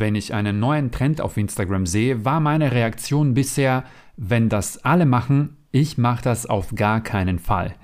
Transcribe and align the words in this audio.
Wenn 0.00 0.14
ich 0.14 0.32
einen 0.32 0.60
neuen 0.60 0.92
Trend 0.92 1.20
auf 1.20 1.36
Instagram 1.36 1.84
sehe, 1.84 2.24
war 2.24 2.38
meine 2.38 2.70
Reaktion 2.70 3.34
bisher, 3.34 3.82
wenn 4.16 4.48
das 4.48 4.84
alle 4.84 5.06
machen, 5.06 5.56
ich 5.72 5.98
mache 5.98 6.22
das 6.22 6.46
auf 6.46 6.76
gar 6.76 7.00
keinen 7.00 7.40
Fall. 7.40 7.74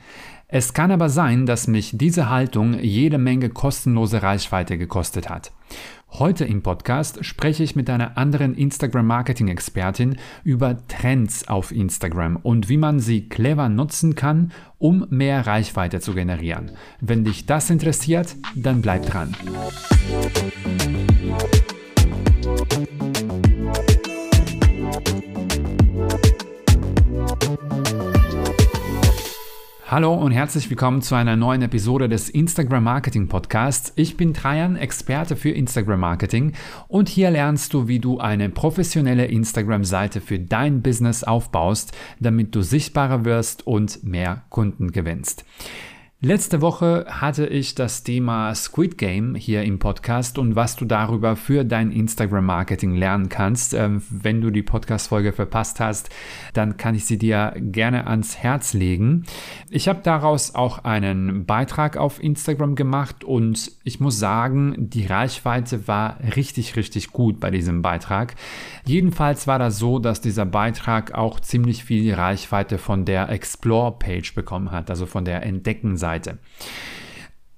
Es 0.46 0.74
kann 0.74 0.92
aber 0.92 1.08
sein, 1.08 1.44
dass 1.44 1.66
mich 1.66 1.90
diese 1.94 2.30
Haltung 2.30 2.78
jede 2.78 3.18
Menge 3.18 3.48
kostenlose 3.48 4.22
Reichweite 4.22 4.78
gekostet 4.78 5.28
hat. 5.28 5.50
Heute 6.08 6.44
im 6.44 6.62
Podcast 6.62 7.24
spreche 7.24 7.64
ich 7.64 7.74
mit 7.74 7.90
einer 7.90 8.16
anderen 8.16 8.54
Instagram-Marketing-Expertin 8.54 10.16
über 10.44 10.86
Trends 10.86 11.48
auf 11.48 11.72
Instagram 11.72 12.36
und 12.36 12.68
wie 12.68 12.76
man 12.76 13.00
sie 13.00 13.28
clever 13.28 13.68
nutzen 13.68 14.14
kann, 14.14 14.52
um 14.78 15.04
mehr 15.10 15.48
Reichweite 15.48 15.98
zu 15.98 16.14
generieren. 16.14 16.70
Wenn 17.00 17.24
dich 17.24 17.46
das 17.46 17.70
interessiert, 17.70 18.36
dann 18.54 18.82
bleib 18.82 19.04
dran. 19.06 19.34
Hallo 29.94 30.12
und 30.12 30.32
herzlich 30.32 30.68
willkommen 30.70 31.02
zu 31.02 31.14
einer 31.14 31.36
neuen 31.36 31.62
Episode 31.62 32.08
des 32.08 32.28
Instagram 32.28 32.82
Marketing 32.82 33.28
Podcasts. 33.28 33.92
Ich 33.94 34.16
bin 34.16 34.34
Trajan, 34.34 34.74
Experte 34.74 35.36
für 35.36 35.50
Instagram 35.50 36.00
Marketing 36.00 36.52
und 36.88 37.08
hier 37.08 37.30
lernst 37.30 37.72
du, 37.74 37.86
wie 37.86 38.00
du 38.00 38.18
eine 38.18 38.48
professionelle 38.48 39.26
Instagram-Seite 39.26 40.20
für 40.20 40.40
dein 40.40 40.82
Business 40.82 41.22
aufbaust, 41.22 41.96
damit 42.18 42.56
du 42.56 42.62
sichtbarer 42.62 43.24
wirst 43.24 43.68
und 43.68 44.02
mehr 44.02 44.42
Kunden 44.48 44.90
gewinnst. 44.90 45.44
Letzte 46.20 46.62
Woche 46.62 47.04
hatte 47.06 47.44
ich 47.46 47.74
das 47.74 48.02
Thema 48.02 48.54
Squid 48.54 48.96
Game 48.96 49.34
hier 49.34 49.62
im 49.62 49.78
Podcast 49.78 50.38
und 50.38 50.56
was 50.56 50.74
du 50.74 50.86
darüber 50.86 51.36
für 51.36 51.64
dein 51.64 51.90
Instagram-Marketing 51.90 52.94
lernen 52.94 53.28
kannst. 53.28 53.74
Ähm, 53.74 54.00
wenn 54.08 54.40
du 54.40 54.50
die 54.50 54.62
Podcast-Folge 54.62 55.34
verpasst 55.34 55.80
hast, 55.80 56.08
dann 56.54 56.78
kann 56.78 56.94
ich 56.94 57.04
sie 57.04 57.18
dir 57.18 57.52
gerne 57.58 58.06
ans 58.06 58.38
Herz 58.38 58.72
legen. 58.72 59.26
Ich 59.68 59.86
habe 59.86 60.00
daraus 60.02 60.54
auch 60.54 60.84
einen 60.84 61.44
Beitrag 61.44 61.98
auf 61.98 62.22
Instagram 62.22 62.74
gemacht 62.74 63.22
und 63.22 63.72
ich 63.82 64.00
muss 64.00 64.18
sagen, 64.18 64.76
die 64.78 65.04
Reichweite 65.04 65.88
war 65.88 66.20
richtig, 66.36 66.76
richtig 66.76 67.08
gut 67.12 67.38
bei 67.38 67.50
diesem 67.50 67.82
Beitrag. 67.82 68.34
Jedenfalls 68.86 69.46
war 69.46 69.58
das 69.58 69.78
so, 69.78 69.98
dass 69.98 70.22
dieser 70.22 70.46
Beitrag 70.46 71.12
auch 71.12 71.38
ziemlich 71.40 71.84
viel 71.84 72.14
Reichweite 72.14 72.78
von 72.78 73.04
der 73.04 73.28
Explore-Page 73.28 74.34
bekommen 74.34 74.70
hat, 74.70 74.88
also 74.88 75.04
von 75.04 75.26
der 75.26 75.42
Entdecken-Seite. 75.42 76.03
Seite. 76.04 76.38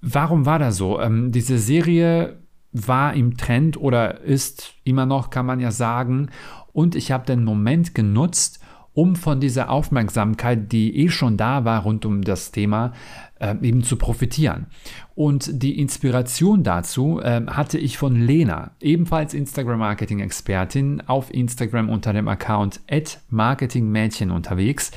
Warum 0.01 0.47
war 0.47 0.61
das 0.61 0.77
so? 0.77 1.01
Ähm, 1.01 1.33
diese 1.33 1.59
Serie 1.59 2.39
war 2.71 3.15
im 3.15 3.37
Trend 3.37 3.77
oder 3.77 4.21
ist 4.21 4.75
immer 4.85 5.07
noch, 5.07 5.31
kann 5.31 5.47
man 5.47 5.61
ja 5.61 5.71
sagen. 5.71 6.31
Und 6.73 6.95
ich 6.95 7.11
habe 7.11 7.27
den 7.27 7.43
Moment 7.43 7.95
genutzt, 7.95 8.61
um 8.93 9.17
von 9.17 9.41
dieser 9.41 9.69
Aufmerksamkeit, 9.71 10.73
die 10.73 10.97
eh 10.97 11.09
schon 11.09 11.37
da 11.37 11.65
war 11.65 11.83
rund 11.83 12.07
um 12.07 12.23
das 12.23 12.53
Thema, 12.53 12.93
äh, 13.41 13.55
eben 13.63 13.83
zu 13.83 13.97
profitieren. 13.97 14.67
Und 15.15 15.63
die 15.63 15.79
Inspiration 15.79 16.63
dazu 16.63 17.21
äh, 17.21 17.43
hatte 17.47 17.79
ich 17.79 17.99
von 17.99 18.17
Lena, 18.17 18.71
ebenfalls 18.81 19.35
Instagram-Marketing-Expertin, 19.35 21.03
auf 21.07 21.33
Instagram 21.35 21.91
unter 21.91 22.13
dem 22.13 22.29
Account 22.29 22.81
@marketingmädchen 23.29 24.31
unterwegs 24.31 24.93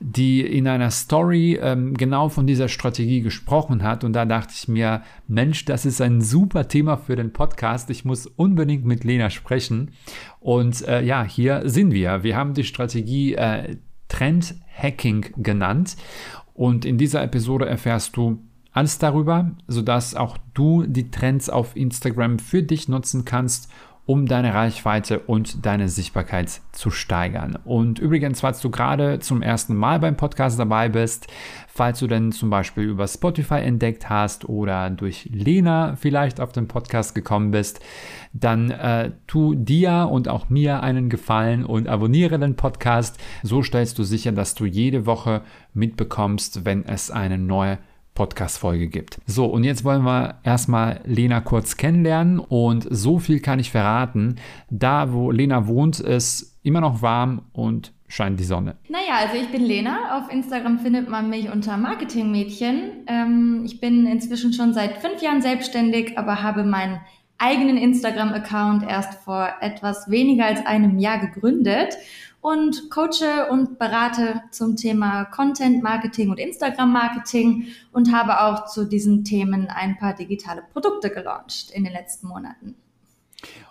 die 0.00 0.40
in 0.40 0.68
einer 0.68 0.90
Story 0.90 1.58
ähm, 1.60 1.94
genau 1.94 2.28
von 2.28 2.46
dieser 2.46 2.68
Strategie 2.68 3.20
gesprochen 3.20 3.82
hat. 3.82 4.04
Und 4.04 4.12
da 4.12 4.24
dachte 4.24 4.52
ich 4.56 4.68
mir, 4.68 5.02
Mensch, 5.26 5.64
das 5.64 5.86
ist 5.86 6.00
ein 6.00 6.20
super 6.20 6.68
Thema 6.68 6.96
für 6.96 7.16
den 7.16 7.32
Podcast. 7.32 7.90
Ich 7.90 8.04
muss 8.04 8.26
unbedingt 8.26 8.84
mit 8.84 9.04
Lena 9.04 9.30
sprechen. 9.30 9.92
Und 10.40 10.86
äh, 10.86 11.02
ja, 11.02 11.24
hier 11.24 11.62
sind 11.64 11.92
wir. 11.92 12.22
Wir 12.22 12.36
haben 12.36 12.54
die 12.54 12.64
Strategie 12.64 13.34
äh, 13.34 13.76
Trend 14.08 14.54
Hacking 14.76 15.26
genannt. 15.36 15.96
Und 16.54 16.84
in 16.84 16.98
dieser 16.98 17.22
Episode 17.22 17.66
erfährst 17.66 18.16
du 18.16 18.42
alles 18.72 18.98
darüber, 18.98 19.52
sodass 19.68 20.14
auch 20.14 20.36
du 20.52 20.84
die 20.86 21.10
Trends 21.10 21.48
auf 21.48 21.76
Instagram 21.76 22.38
für 22.38 22.62
dich 22.62 22.88
nutzen 22.88 23.24
kannst 23.24 23.70
um 24.06 24.26
deine 24.26 24.54
Reichweite 24.54 25.18
und 25.18 25.66
deine 25.66 25.88
Sichtbarkeit 25.88 26.60
zu 26.70 26.90
steigern. 26.90 27.58
Und 27.64 27.98
übrigens, 27.98 28.40
falls 28.40 28.60
du 28.60 28.70
gerade 28.70 29.18
zum 29.18 29.42
ersten 29.42 29.74
Mal 29.74 29.98
beim 29.98 30.16
Podcast 30.16 30.60
dabei 30.60 30.88
bist, 30.88 31.26
falls 31.66 31.98
du 31.98 32.06
denn 32.06 32.30
zum 32.30 32.48
Beispiel 32.48 32.84
über 32.84 33.08
Spotify 33.08 33.56
entdeckt 33.56 34.08
hast 34.08 34.48
oder 34.48 34.90
durch 34.90 35.28
Lena 35.32 35.96
vielleicht 35.96 36.40
auf 36.40 36.52
den 36.52 36.68
Podcast 36.68 37.16
gekommen 37.16 37.50
bist, 37.50 37.80
dann 38.32 38.70
äh, 38.70 39.10
tu 39.26 39.54
dir 39.54 40.08
und 40.10 40.28
auch 40.28 40.48
mir 40.50 40.84
einen 40.84 41.10
Gefallen 41.10 41.64
und 41.64 41.88
abonniere 41.88 42.38
den 42.38 42.54
Podcast. 42.54 43.18
So 43.42 43.64
stellst 43.64 43.98
du 43.98 44.04
sicher, 44.04 44.30
dass 44.30 44.54
du 44.54 44.66
jede 44.66 45.04
Woche 45.04 45.42
mitbekommst, 45.74 46.64
wenn 46.64 46.84
es 46.84 47.10
eine 47.10 47.38
neue 47.38 47.78
Podcast-Folge 48.16 48.88
gibt. 48.88 49.20
So, 49.26 49.46
und 49.46 49.62
jetzt 49.62 49.84
wollen 49.84 50.02
wir 50.02 50.40
erstmal 50.42 51.00
Lena 51.04 51.40
kurz 51.40 51.76
kennenlernen 51.76 52.40
und 52.40 52.88
so 52.90 53.20
viel 53.20 53.38
kann 53.38 53.60
ich 53.60 53.70
verraten. 53.70 54.36
Da, 54.68 55.12
wo 55.12 55.30
Lena 55.30 55.68
wohnt, 55.68 56.00
ist 56.00 56.58
immer 56.64 56.80
noch 56.80 57.02
warm 57.02 57.42
und 57.52 57.92
scheint 58.08 58.40
die 58.40 58.44
Sonne. 58.44 58.76
Naja, 58.88 59.20
also 59.20 59.36
ich 59.36 59.48
bin 59.52 59.62
Lena. 59.62 60.18
Auf 60.18 60.32
Instagram 60.32 60.80
findet 60.80 61.08
man 61.08 61.30
mich 61.30 61.50
unter 61.50 61.76
Marketingmädchen. 61.76 63.04
Ähm, 63.06 63.62
ich 63.64 63.80
bin 63.80 64.06
inzwischen 64.06 64.52
schon 64.52 64.72
seit 64.72 64.98
fünf 64.98 65.22
Jahren 65.22 65.42
selbstständig, 65.42 66.18
aber 66.18 66.42
habe 66.42 66.64
meinen 66.64 67.00
eigenen 67.38 67.76
Instagram-Account 67.76 68.84
erst 68.88 69.14
vor 69.22 69.48
etwas 69.60 70.10
weniger 70.10 70.46
als 70.46 70.64
einem 70.64 70.98
Jahr 70.98 71.18
gegründet 71.18 71.96
und 72.46 72.90
coache 72.90 73.50
und 73.50 73.76
berate 73.76 74.40
zum 74.52 74.76
Thema 74.76 75.24
Content 75.24 75.82
Marketing 75.82 76.30
und 76.30 76.38
Instagram 76.38 76.92
Marketing 76.92 77.66
und 77.92 78.12
habe 78.12 78.40
auch 78.40 78.66
zu 78.66 78.84
diesen 78.84 79.24
Themen 79.24 79.66
ein 79.66 79.98
paar 79.98 80.14
digitale 80.14 80.62
Produkte 80.72 81.10
gelauncht 81.10 81.72
in 81.72 81.82
den 81.82 81.92
letzten 81.92 82.28
Monaten. 82.28 82.76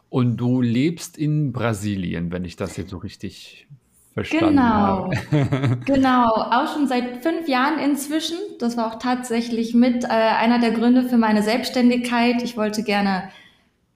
Und 0.10 0.36
du 0.36 0.60
lebst 0.60 1.18
in 1.18 1.54
Brasilien, 1.54 2.34
wenn 2.34 2.44
ich 2.44 2.58
das 2.58 2.76
jetzt 2.76 2.90
so 2.90 2.98
richtig 2.98 3.66
verstanden 4.14 4.58
genau. 4.58 5.10
habe. 5.32 5.78
genau, 5.86 6.26
auch 6.34 6.74
schon 6.74 6.90
seit 6.90 7.24
fünf 7.24 7.48
Jahren 7.48 7.80
inzwischen. 7.80 8.38
Das 8.60 8.76
war 8.76 8.92
auch 8.92 9.00
tatsächlich 9.00 9.74
mit 9.74 10.04
äh, 10.04 10.08
einer 10.08 10.60
der 10.60 10.72
Gründe 10.72 11.04
für 11.04 11.18
meine 11.18 11.44
Selbstständigkeit. 11.44 12.44
Ich 12.44 12.58
wollte 12.58 12.84
gerne 12.84 13.30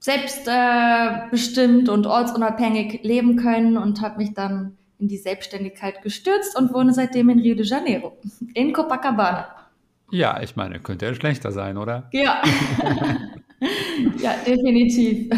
selbstbestimmt 0.00 1.88
äh, 1.88 1.90
und 1.90 2.06
ortsunabhängig 2.06 3.00
leben 3.02 3.36
können 3.36 3.76
und 3.76 4.00
habe 4.00 4.18
mich 4.18 4.34
dann 4.34 4.76
in 4.98 5.08
die 5.08 5.18
Selbstständigkeit 5.18 6.02
gestürzt 6.02 6.58
und 6.58 6.74
wohne 6.74 6.92
seitdem 6.92 7.30
in 7.30 7.40
Rio 7.40 7.54
de 7.54 7.64
Janeiro, 7.64 8.18
in 8.54 8.72
Copacabana. 8.72 9.46
Ja, 10.10 10.42
ich 10.42 10.56
meine, 10.56 10.80
könnte 10.80 11.06
ja 11.06 11.14
schlechter 11.14 11.52
sein, 11.52 11.76
oder? 11.76 12.08
Ja. 12.12 12.42
ja, 14.18 14.34
definitiv. 14.46 15.30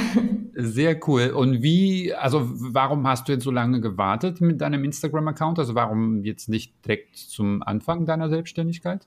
Sehr 0.54 0.98
cool. 1.08 1.30
Und 1.30 1.62
wie, 1.62 2.14
also 2.14 2.48
warum 2.52 3.06
hast 3.06 3.28
du 3.28 3.32
jetzt 3.32 3.44
so 3.44 3.50
lange 3.50 3.80
gewartet 3.80 4.40
mit 4.40 4.60
deinem 4.60 4.84
Instagram-Account? 4.84 5.58
Also 5.58 5.74
warum 5.74 6.24
jetzt 6.24 6.48
nicht 6.48 6.72
direkt 6.84 7.16
zum 7.16 7.62
Anfang 7.62 8.06
deiner 8.06 8.28
Selbstständigkeit? 8.28 9.06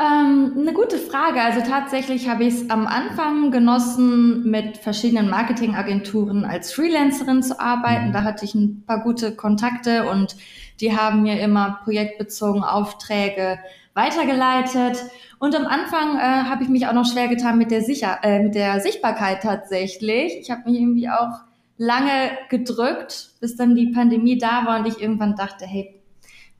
Ähm, 0.00 0.54
eine 0.56 0.72
gute 0.74 0.96
Frage. 0.96 1.40
Also 1.40 1.60
tatsächlich 1.60 2.28
habe 2.28 2.44
ich 2.44 2.54
es 2.54 2.70
am 2.70 2.86
Anfang 2.86 3.50
genossen, 3.50 4.48
mit 4.48 4.76
verschiedenen 4.76 5.28
Marketingagenturen 5.28 6.44
als 6.44 6.72
Freelancerin 6.72 7.42
zu 7.42 7.58
arbeiten. 7.58 8.08
Mhm. 8.08 8.12
Da 8.12 8.22
hatte 8.22 8.44
ich 8.44 8.54
ein 8.54 8.84
paar 8.86 9.02
gute 9.02 9.34
Kontakte 9.34 10.08
und 10.08 10.36
die 10.80 10.96
haben 10.96 11.22
mir 11.22 11.40
immer 11.40 11.80
projektbezogen 11.82 12.62
Aufträge 12.62 13.58
weitergeleitet. 13.94 15.04
Und 15.40 15.56
am 15.56 15.66
Anfang 15.66 16.16
äh, 16.16 16.48
habe 16.48 16.62
ich 16.62 16.68
mich 16.68 16.86
auch 16.86 16.92
noch 16.92 17.10
schwer 17.10 17.26
getan 17.26 17.58
mit 17.58 17.72
der, 17.72 17.82
Sicher 17.82 18.20
äh, 18.22 18.40
mit 18.40 18.54
der 18.54 18.80
Sichtbarkeit 18.80 19.42
tatsächlich. 19.42 20.38
Ich 20.38 20.52
habe 20.52 20.70
mich 20.70 20.80
irgendwie 20.80 21.08
auch 21.08 21.40
lange 21.76 22.30
gedrückt, 22.50 23.30
bis 23.40 23.56
dann 23.56 23.74
die 23.74 23.88
Pandemie 23.88 24.38
da 24.38 24.64
war 24.64 24.78
und 24.78 24.86
ich 24.86 25.00
irgendwann 25.00 25.34
dachte, 25.34 25.66
hey, 25.66 26.00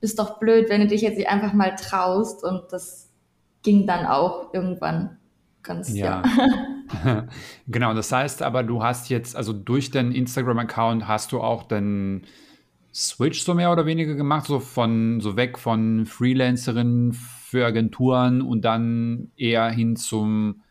bist 0.00 0.18
doch 0.18 0.40
blöd, 0.40 0.68
wenn 0.70 0.80
du 0.80 0.86
dich 0.88 1.02
jetzt 1.02 1.18
nicht 1.18 1.28
einfach 1.28 1.52
mal 1.52 1.76
traust 1.76 2.42
und 2.42 2.64
das 2.70 3.07
ging 3.68 3.86
dann 3.86 4.06
auch 4.06 4.54
irgendwann 4.54 5.18
ganz, 5.62 5.92
ja. 5.92 6.22
ja. 7.04 7.28
genau, 7.68 7.92
das 7.92 8.10
heißt 8.10 8.42
aber, 8.42 8.62
du 8.62 8.82
hast 8.82 9.10
jetzt, 9.10 9.36
also 9.36 9.52
durch 9.52 9.90
den 9.90 10.10
Instagram-Account 10.10 11.06
hast 11.06 11.32
du 11.32 11.42
auch 11.42 11.64
den 11.64 12.22
Switch 12.94 13.42
so 13.42 13.52
mehr 13.52 13.70
oder 13.70 13.84
weniger 13.84 14.14
gemacht, 14.14 14.46
so 14.46 14.58
von, 14.58 15.20
so 15.20 15.36
weg 15.36 15.58
von 15.58 16.06
Freelancerinnen 16.06 17.12
für 17.12 17.66
Agenturen 17.66 18.40
und 18.40 18.64
dann 18.64 19.32
eher 19.36 19.68
hin 19.68 19.96
zum 19.96 20.62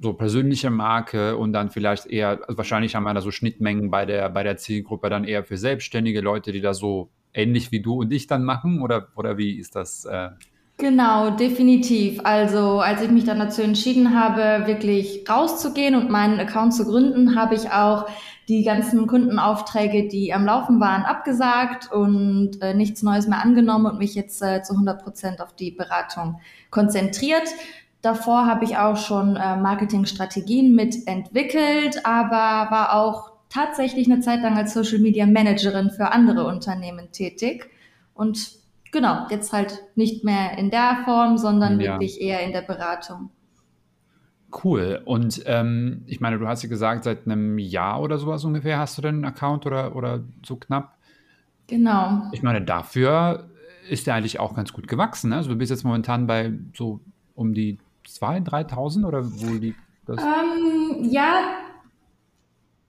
so 0.00 0.14
persönliche 0.14 0.70
Marke 0.70 1.36
und 1.36 1.52
dann 1.52 1.68
vielleicht 1.68 2.06
eher, 2.06 2.40
also 2.46 2.56
wahrscheinlich 2.56 2.94
haben 2.94 3.04
wir 3.04 3.12
da 3.12 3.20
so 3.20 3.30
Schnittmengen 3.30 3.90
bei 3.90 4.06
der, 4.06 4.30
bei 4.30 4.42
der 4.42 4.56
Zielgruppe 4.56 5.10
dann 5.10 5.24
eher 5.24 5.44
für 5.44 5.58
selbstständige 5.58 6.22
Leute, 6.22 6.50
die 6.52 6.62
da 6.62 6.72
so 6.72 7.10
ähnlich 7.34 7.72
wie 7.72 7.82
du 7.82 8.00
und 8.00 8.10
ich 8.10 8.26
dann 8.26 8.42
machen 8.42 8.80
oder, 8.80 9.08
oder 9.16 9.36
wie 9.36 9.58
ist 9.58 9.76
das? 9.76 10.06
Äh 10.06 10.30
Genau, 10.80 11.28
definitiv. 11.28 12.20
Also 12.24 12.80
als 12.80 13.02
ich 13.02 13.10
mich 13.10 13.24
dann 13.24 13.38
dazu 13.38 13.60
entschieden 13.60 14.18
habe, 14.18 14.66
wirklich 14.66 15.24
rauszugehen 15.28 15.94
und 15.94 16.08
meinen 16.08 16.40
Account 16.40 16.72
zu 16.74 16.86
gründen, 16.86 17.38
habe 17.38 17.54
ich 17.54 17.70
auch 17.70 18.06
die 18.48 18.64
ganzen 18.64 19.06
Kundenaufträge, 19.06 20.08
die 20.08 20.32
am 20.32 20.46
Laufen 20.46 20.80
waren, 20.80 21.02
abgesagt 21.02 21.92
und 21.92 22.62
äh, 22.62 22.72
nichts 22.72 23.02
Neues 23.02 23.28
mehr 23.28 23.44
angenommen 23.44 23.84
und 23.84 23.98
mich 23.98 24.14
jetzt 24.14 24.40
äh, 24.40 24.62
zu 24.62 24.72
100 24.72 25.04
Prozent 25.04 25.42
auf 25.42 25.54
die 25.54 25.70
Beratung 25.70 26.40
konzentriert. 26.70 27.48
Davor 28.00 28.46
habe 28.46 28.64
ich 28.64 28.78
auch 28.78 28.96
schon 28.96 29.36
äh, 29.36 29.58
Marketingstrategien 29.58 30.74
mitentwickelt, 30.74 32.06
aber 32.06 32.70
war 32.70 32.94
auch 32.94 33.32
tatsächlich 33.50 34.10
eine 34.10 34.22
Zeit 34.22 34.40
lang 34.40 34.56
als 34.56 34.72
Social 34.72 35.00
Media 35.00 35.26
Managerin 35.26 35.90
für 35.90 36.10
andere 36.10 36.46
Unternehmen 36.46 37.12
tätig 37.12 37.68
und 38.14 38.59
genau, 38.92 39.26
jetzt 39.30 39.52
halt 39.52 39.82
nicht 39.94 40.24
mehr 40.24 40.58
in 40.58 40.70
der 40.70 41.02
Form, 41.04 41.38
sondern 41.38 41.80
ja. 41.80 41.92
wirklich 41.92 42.20
eher 42.20 42.42
in 42.42 42.52
der 42.52 42.62
Beratung. 42.62 43.30
Cool. 44.64 45.00
Und 45.04 45.42
ähm, 45.46 46.02
ich 46.06 46.20
meine, 46.20 46.38
du 46.38 46.46
hast 46.46 46.62
ja 46.62 46.68
gesagt, 46.68 47.04
seit 47.04 47.26
einem 47.26 47.58
Jahr 47.58 48.00
oder 48.02 48.18
sowas 48.18 48.44
ungefähr 48.44 48.78
hast 48.78 48.98
du 48.98 49.02
den 49.02 49.24
Account 49.24 49.64
oder, 49.66 49.94
oder 49.94 50.24
so 50.44 50.56
knapp. 50.56 50.96
Genau. 51.68 52.22
Ich 52.32 52.42
meine, 52.42 52.62
dafür 52.62 53.48
ist 53.88 54.06
der 54.06 54.14
eigentlich 54.14 54.40
auch 54.40 54.54
ganz 54.54 54.72
gut 54.72 54.88
gewachsen. 54.88 55.30
Ne? 55.30 55.36
Also 55.36 55.50
du 55.50 55.56
bist 55.56 55.70
jetzt 55.70 55.84
momentan 55.84 56.26
bei 56.26 56.52
so 56.74 57.00
um 57.34 57.54
die 57.54 57.78
2.000, 58.08 58.68
3.000 58.70 59.06
oder 59.06 59.24
wo 59.24 59.52
liegt 59.52 59.78
das? 60.06 60.20
Ähm, 60.20 61.04
ja, 61.04 61.42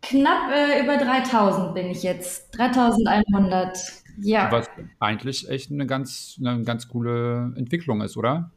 knapp 0.01 0.51
äh, 0.51 0.83
über 0.83 0.93
3.000 0.93 1.73
bin 1.73 1.87
ich 1.87 2.01
jetzt. 2.03 2.53
3.100. 2.55 4.00
Ja. 4.17 4.51
Was 4.51 4.69
eigentlich 4.99 5.49
echt 5.49 5.71
eine 5.71 5.85
ganz, 5.85 6.39
eine 6.39 6.63
ganz 6.63 6.87
coole 6.87 7.53
Entwicklung 7.55 8.01
ist, 8.01 8.17
oder? 8.17 8.51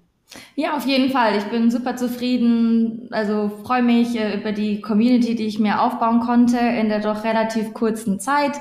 Ja, 0.56 0.76
auf 0.76 0.86
jeden 0.86 1.10
Fall. 1.10 1.36
Ich 1.36 1.44
bin 1.44 1.70
super 1.70 1.96
zufrieden. 1.96 3.08
Also 3.10 3.50
freue 3.64 3.82
mich 3.82 4.18
äh, 4.18 4.38
über 4.38 4.52
die 4.52 4.80
Community, 4.80 5.34
die 5.34 5.46
ich 5.46 5.58
mir 5.58 5.80
aufbauen 5.80 6.20
konnte 6.20 6.58
in 6.58 6.88
der 6.88 7.00
doch 7.00 7.24
relativ 7.24 7.74
kurzen 7.74 8.20
Zeit. 8.20 8.52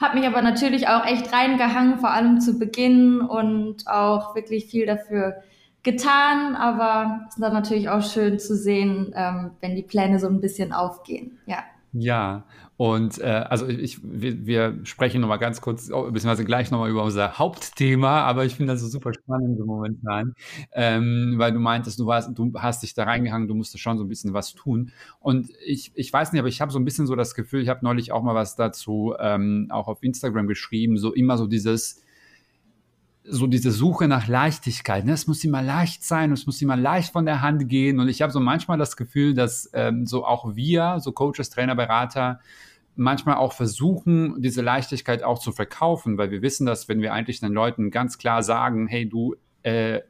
Habe 0.00 0.18
mich 0.18 0.26
aber 0.26 0.42
natürlich 0.42 0.88
auch 0.88 1.04
echt 1.04 1.32
reingehangen, 1.32 1.98
vor 1.98 2.10
allem 2.10 2.40
zu 2.40 2.58
Beginn 2.58 3.20
und 3.20 3.88
auch 3.88 4.34
wirklich 4.36 4.66
viel 4.66 4.86
dafür 4.86 5.42
getan. 5.82 6.54
Aber 6.54 7.26
es 7.28 7.34
ist 7.34 7.42
dann 7.42 7.52
natürlich 7.52 7.88
auch 7.88 8.02
schön 8.02 8.38
zu 8.38 8.56
sehen, 8.56 9.12
ähm, 9.14 9.52
wenn 9.60 9.74
die 9.74 9.82
Pläne 9.82 10.18
so 10.18 10.28
ein 10.28 10.40
bisschen 10.40 10.72
aufgehen. 10.72 11.38
Ja. 11.46 11.64
Ja, 12.00 12.44
und 12.76 13.18
äh, 13.18 13.24
also 13.24 13.66
ich, 13.66 13.98
wir, 14.04 14.46
wir 14.46 14.78
sprechen 14.84 15.20
nochmal 15.20 15.40
ganz 15.40 15.60
kurz, 15.60 15.90
oh, 15.90 16.04
beziehungsweise 16.04 16.44
gleich 16.44 16.70
nochmal 16.70 16.90
über 16.90 17.02
unser 17.02 17.36
Hauptthema, 17.36 18.20
aber 18.22 18.44
ich 18.44 18.54
finde 18.54 18.72
das 18.72 18.82
so 18.82 18.86
super 18.86 19.12
spannend 19.12 19.58
momentan, 19.58 20.34
ähm, 20.72 21.34
weil 21.38 21.52
du 21.52 21.58
meintest, 21.58 21.98
du 21.98 22.06
warst, 22.06 22.30
du 22.38 22.52
hast 22.56 22.84
dich 22.84 22.94
da 22.94 23.02
reingehangen, 23.02 23.48
du 23.48 23.54
musstest 23.54 23.82
schon 23.82 23.98
so 23.98 24.04
ein 24.04 24.08
bisschen 24.08 24.32
was 24.32 24.54
tun. 24.54 24.92
Und 25.18 25.50
ich, 25.66 25.90
ich 25.96 26.12
weiß 26.12 26.32
nicht, 26.32 26.38
aber 26.38 26.48
ich 26.48 26.60
habe 26.60 26.70
so 26.70 26.78
ein 26.78 26.84
bisschen 26.84 27.08
so 27.08 27.16
das 27.16 27.34
Gefühl, 27.34 27.62
ich 27.62 27.68
habe 27.68 27.80
neulich 27.82 28.12
auch 28.12 28.22
mal 28.22 28.36
was 28.36 28.54
dazu 28.54 29.14
ähm, 29.18 29.66
auch 29.70 29.88
auf 29.88 30.02
Instagram 30.02 30.46
geschrieben, 30.46 30.98
so 30.98 31.12
immer 31.12 31.36
so 31.36 31.48
dieses 31.48 32.04
so 33.30 33.46
diese 33.46 33.70
Suche 33.70 34.08
nach 34.08 34.28
Leichtigkeit. 34.28 35.04
Ne? 35.04 35.12
Es 35.12 35.26
muss 35.26 35.44
immer 35.44 35.62
leicht 35.62 36.04
sein, 36.04 36.32
es 36.32 36.46
muss 36.46 36.62
immer 36.62 36.76
leicht 36.76 37.12
von 37.12 37.26
der 37.26 37.42
Hand 37.42 37.68
gehen. 37.68 38.00
Und 38.00 38.08
ich 38.08 38.22
habe 38.22 38.32
so 38.32 38.40
manchmal 38.40 38.78
das 38.78 38.96
Gefühl, 38.96 39.34
dass 39.34 39.70
ähm, 39.74 40.06
so 40.06 40.24
auch 40.24 40.54
wir, 40.56 40.98
so 41.00 41.12
Coaches, 41.12 41.50
Trainer, 41.50 41.74
Berater, 41.74 42.40
manchmal 42.96 43.36
auch 43.36 43.52
versuchen, 43.52 44.42
diese 44.42 44.60
Leichtigkeit 44.60 45.22
auch 45.22 45.38
zu 45.38 45.52
verkaufen, 45.52 46.18
weil 46.18 46.30
wir 46.30 46.42
wissen, 46.42 46.66
dass 46.66 46.88
wenn 46.88 47.00
wir 47.00 47.12
eigentlich 47.12 47.40
den 47.40 47.52
Leuten 47.52 47.90
ganz 47.90 48.18
klar 48.18 48.42
sagen, 48.42 48.88
hey, 48.88 49.08
du 49.08 49.36
äh, 49.62 50.00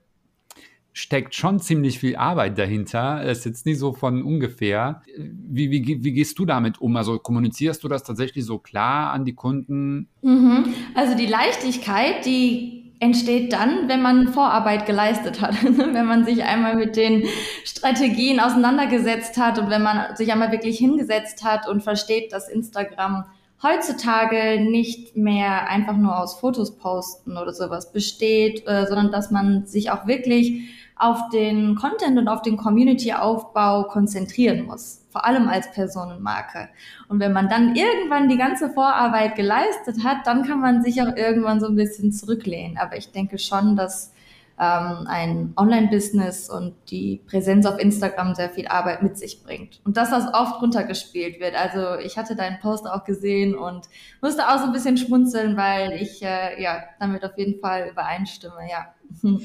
steckt 0.99 1.35
schon 1.35 1.61
ziemlich 1.61 2.01
viel 2.01 2.17
Arbeit 2.17 2.59
dahinter. 2.59 3.23
Das 3.25 3.39
ist 3.39 3.45
jetzt 3.45 3.67
nicht 3.67 3.79
so 3.79 3.93
von 3.93 4.23
ungefähr. 4.23 5.03
Wie, 5.17 5.71
wie, 5.71 6.03
wie 6.03 6.13
gehst 6.13 6.39
du 6.39 6.45
damit 6.45 6.81
um? 6.81 6.97
Also 6.97 7.19
kommunizierst 7.19 7.85
du 7.85 7.89
das 7.89 8.03
tatsächlich 8.03 8.45
so 8.45 8.59
klar 8.59 9.13
an 9.13 9.25
die 9.25 9.35
Kunden? 9.35 10.09
Mhm. 10.23 10.65
Also 10.95 11.17
die 11.17 11.27
Leichtigkeit, 11.27 12.27
die 12.27 12.78
entsteht 13.01 13.53
dann, 13.53 13.89
wenn 13.89 14.03
man 14.03 14.29
Vorarbeit 14.29 14.87
geleistet 14.87 15.41
hat, 15.41 15.55
wenn 15.63 16.07
man 16.07 16.25
sich 16.25 16.45
einmal 16.45 16.75
mit 16.77 16.97
den 16.97 17.25
Strategien 17.65 18.41
auseinandergesetzt 18.41 19.37
hat 19.37 19.59
und 19.59 19.71
wenn 19.71 19.83
man 19.83 20.17
sich 20.17 20.33
einmal 20.33 20.51
wirklich 20.51 20.79
hingesetzt 20.79 21.45
hat 21.45 21.69
und 21.69 21.83
versteht, 21.83 22.33
dass 22.33 22.49
Instagram 22.49 23.25
heutzutage 23.63 24.61
nicht 24.61 25.17
mehr 25.17 25.69
einfach 25.69 25.97
nur 25.97 26.19
aus 26.19 26.39
Fotos 26.39 26.77
posten 26.77 27.37
oder 27.37 27.53
sowas 27.53 27.93
besteht, 27.93 28.67
äh, 28.67 28.87
sondern 28.87 29.11
dass 29.11 29.31
man 29.31 29.67
sich 29.67 29.91
auch 29.91 30.07
wirklich 30.07 30.69
auf 30.99 31.29
den 31.31 31.77
Content 31.77 32.19
und 32.19 32.29
auf 32.29 32.43
den 32.43 32.57
Community-Aufbau 32.57 33.85
konzentrieren 33.85 34.67
muss, 34.67 35.07
vor 35.11 35.25
allem 35.25 35.49
als 35.49 35.71
Personenmarke. 35.73 36.69
Und 37.09 37.21
wenn 37.21 37.33
man 37.33 37.49
dann 37.49 37.77
irgendwann 37.77 38.29
die 38.29 38.37
ganze 38.37 38.71
Vorarbeit 38.71 39.37
geleistet 39.37 40.05
hat, 40.05 40.27
dann 40.27 40.45
kann 40.45 40.61
man 40.61 40.83
sich 40.83 41.01
auch 41.01 41.15
irgendwann 41.17 41.61
so 41.61 41.67
ein 41.67 41.77
bisschen 41.77 42.13
zurücklehnen. 42.13 42.79
Aber 42.79 42.97
ich 42.97 43.13
denke 43.13 43.39
schon, 43.39 43.77
dass 43.77 44.13
ähm, 44.59 45.07
ein 45.07 45.53
Online-Business 45.57 46.51
und 46.51 46.75
die 46.91 47.23
Präsenz 47.29 47.65
auf 47.65 47.79
Instagram 47.79 48.35
sehr 48.35 48.51
viel 48.51 48.67
Arbeit 48.67 49.03
mit 49.05 49.17
sich 49.17 49.45
bringt. 49.45 49.81
Und 49.85 49.97
dass 49.97 50.11
das 50.11 50.35
oft 50.35 50.61
runtergespielt 50.61 51.39
wird. 51.39 51.55
Also 51.55 52.01
ich 52.05 52.19
hatte 52.19 52.35
deinen 52.35 52.59
Post 52.59 52.89
auch 52.89 53.05
gesehen 53.05 53.55
und 53.55 53.89
musste 54.21 54.49
auch 54.49 54.59
so 54.59 54.65
ein 54.65 54.73
bisschen 54.73 54.97
schmunzeln, 54.97 55.57
weil 55.57 55.93
ich 55.93 56.23
äh, 56.23 56.61
ja 56.61 56.83
damit 56.99 57.25
auf 57.25 57.39
jeden 57.39 57.61
Fall 57.61 57.89
übereinstimme, 57.93 58.69
ja. 58.69 58.95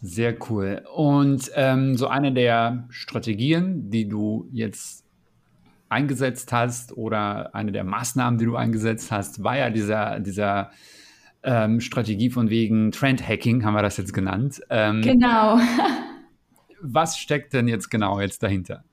Sehr 0.00 0.36
cool. 0.48 0.82
Und 0.94 1.50
ähm, 1.54 1.96
so 1.96 2.06
eine 2.06 2.32
der 2.32 2.86
Strategien, 2.90 3.90
die 3.90 4.08
du 4.08 4.48
jetzt 4.52 5.04
eingesetzt 5.88 6.52
hast 6.52 6.96
oder 6.96 7.54
eine 7.54 7.72
der 7.72 7.84
Maßnahmen, 7.84 8.38
die 8.38 8.44
du 8.44 8.56
eingesetzt 8.56 9.10
hast, 9.10 9.42
war 9.42 9.56
ja 9.56 9.70
dieser, 9.70 10.20
dieser 10.20 10.70
ähm, 11.42 11.80
Strategie 11.80 12.30
von 12.30 12.50
wegen 12.50 12.92
Trend-Hacking, 12.92 13.64
haben 13.64 13.74
wir 13.74 13.82
das 13.82 13.96
jetzt 13.96 14.12
genannt. 14.12 14.60
Ähm, 14.70 15.02
genau. 15.02 15.58
was 16.80 17.18
steckt 17.18 17.52
denn 17.52 17.68
jetzt 17.68 17.90
genau 17.90 18.20
jetzt 18.20 18.42
dahinter? 18.42 18.84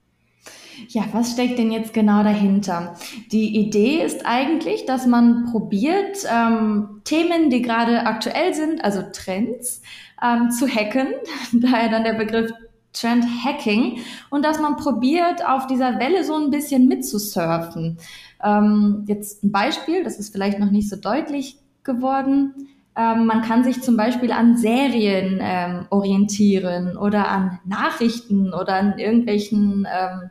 Ja, 0.90 1.06
was 1.14 1.32
steckt 1.32 1.58
denn 1.58 1.72
jetzt 1.72 1.94
genau 1.94 2.24
dahinter? 2.24 2.96
Die 3.32 3.58
Idee 3.58 4.04
ist 4.04 4.26
eigentlich, 4.26 4.86
dass 4.86 5.08
man 5.08 5.46
probiert, 5.52 6.18
ähm, 6.30 7.02
Themen, 7.06 7.50
die 7.50 7.62
gerade 7.62 8.06
aktuell 8.06 8.54
sind, 8.54 8.84
also 8.84 9.02
Trends, 9.14 9.82
ähm, 10.24 10.52
zu 10.52 10.68
hacken, 10.68 11.08
daher 11.54 11.90
dann 11.90 12.04
der 12.04 12.14
Begriff 12.14 12.52
Trend 12.94 13.26
Hacking, 13.44 14.00
und 14.30 14.46
dass 14.46 14.60
man 14.60 14.78
probiert, 14.78 15.46
auf 15.46 15.68
dieser 15.68 16.00
Welle 16.00 16.24
so 16.24 16.36
ein 16.36 16.50
bisschen 16.50 16.88
mitzusurfen. 16.88 17.98
Ähm, 18.44 19.04
jetzt 19.08 19.44
ein 19.44 19.52
Beispiel, 19.52 20.04
das 20.04 20.18
ist 20.18 20.32
vielleicht 20.32 20.60
noch 20.60 20.72
nicht 20.72 20.90
so 20.90 20.96
deutlich 20.96 21.58
geworden. 21.84 22.70
Ähm, 22.96 23.26
man 23.26 23.42
kann 23.42 23.64
sich 23.64 23.82
zum 23.82 23.98
Beispiel 23.98 24.32
an 24.32 24.58
Serien 24.58 25.40
ähm, 25.42 25.88
orientieren 25.90 26.96
oder 26.96 27.28
an 27.28 27.60
Nachrichten 27.66 28.54
oder 28.54 28.76
an 28.76 28.98
irgendwelchen 28.98 29.86
ähm, 29.92 30.30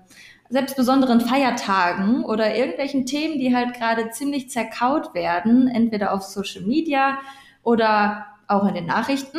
selbst 0.49 0.77
besonderen 0.77 1.21
Feiertagen 1.21 2.25
oder 2.25 2.57
irgendwelchen 2.57 3.07
Themen, 3.07 3.39
die 3.39 3.55
halt 3.55 3.75
gerade 3.75 4.11
ziemlich 4.11 4.51
zerkaut 4.51 5.15
werden, 5.15 5.69
entweder 5.69 6.13
auf 6.13 6.23
Social 6.23 6.63
Media 6.63 7.19
oder 7.63 8.27
auch 8.55 8.67
in 8.67 8.75
den 8.75 8.87
Nachrichten 8.87 9.39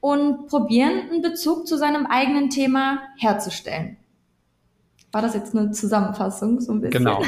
und 0.00 0.48
probieren, 0.48 1.10
einen 1.10 1.22
Bezug 1.22 1.66
zu 1.66 1.76
seinem 1.76 2.06
eigenen 2.06 2.50
Thema 2.50 3.00
herzustellen. 3.18 3.96
War 5.10 5.22
das 5.22 5.34
jetzt 5.34 5.56
eine 5.56 5.70
Zusammenfassung 5.70 6.60
so 6.60 6.72
ein 6.72 6.80
bisschen? 6.82 7.04
Genau, 7.04 7.22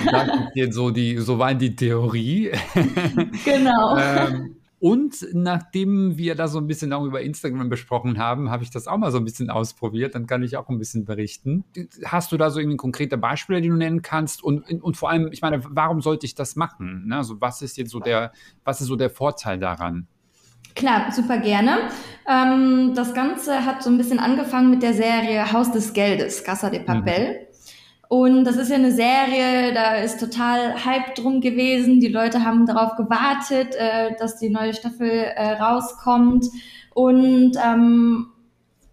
so 0.71 0.91
die, 0.91 1.17
so 1.17 1.39
war 1.39 1.55
die 1.55 1.75
Theorie. 1.75 2.51
genau. 3.45 3.97
ähm, 3.97 4.57
und 4.81 5.27
nachdem 5.35 6.17
wir 6.17 6.35
da 6.35 6.49
so 6.49 6.59
ein 6.59 6.67
bisschen 6.67 6.95
auch 6.95 7.05
über 7.05 7.21
Instagram 7.21 7.69
besprochen 7.69 8.19
haben, 8.19 8.51
habe 8.51 8.65
ich 8.65 8.71
das 8.71 8.87
auch 8.87 8.97
mal 8.97 9.13
so 9.13 9.19
ein 9.19 9.25
bisschen 9.25 9.51
ausprobiert. 9.51 10.15
Dann 10.15 10.27
kann 10.27 10.43
ich 10.43 10.57
auch 10.57 10.71
ein 10.71 10.79
bisschen 10.79 11.05
berichten. 11.05 11.65
Hast 12.05 12.33
du 12.33 12.39
da 12.39 12.49
so 12.49 12.61
irgendwie 12.61 12.79
konkrete 12.79 13.19
Beispiele, 13.19 13.61
die 13.61 13.69
du 13.69 13.77
nennen 13.77 14.01
kannst? 14.01 14.43
Und, 14.43 14.71
und 14.83 14.97
vor 14.97 15.11
allem, 15.11 15.31
ich 15.33 15.43
meine, 15.43 15.63
warum 15.69 16.01
sollte 16.01 16.25
ich 16.25 16.35
das 16.35 16.57
machen? 16.57 17.09
Ne? 17.09 17.17
Also 17.19 17.43
was 17.43 17.61
ist 17.61 17.77
jetzt 17.77 17.91
so 17.91 18.01
der, 18.01 18.33
was 18.65 18.81
ist 18.81 18.87
so 18.87 18.97
der 18.97 19.11
Vorteil 19.11 19.59
daran? 19.59 20.07
Klar, 20.75 21.13
super 21.13 21.39
gerne. 21.39 21.91
Ähm, 22.29 22.93
das 22.95 23.15
Ganze 23.15 23.65
hat 23.67 23.83
so 23.83 23.91
ein 23.91 23.99
bisschen 23.99 24.19
angefangen 24.19 24.71
mit 24.71 24.83
der 24.83 24.95
Serie 24.95 25.53
Haus 25.53 25.73
des 25.73 25.93
Geldes, 25.93 26.45
Casa 26.45 26.71
de 26.71 26.81
Papel. 26.81 27.41
Mhm. 27.41 27.51
Und 28.09 28.45
das 28.45 28.57
ist 28.57 28.71
ja 28.71 28.77
eine 28.77 28.91
Serie, 28.91 29.73
da 29.73 29.95
ist 29.95 30.19
total 30.19 30.85
Hype 30.85 31.15
drum 31.15 31.41
gewesen. 31.41 32.01
Die 32.01 32.09
Leute 32.09 32.45
haben 32.45 32.67
darauf 32.67 32.97
gewartet, 32.97 33.77
äh, 33.77 34.17
dass 34.19 34.37
die 34.37 34.51
neue 34.51 34.75
Staffel 34.75 35.09
äh, 35.09 35.53
rauskommt. 35.53 36.47
Und 36.93 37.53
ähm, 37.65 38.27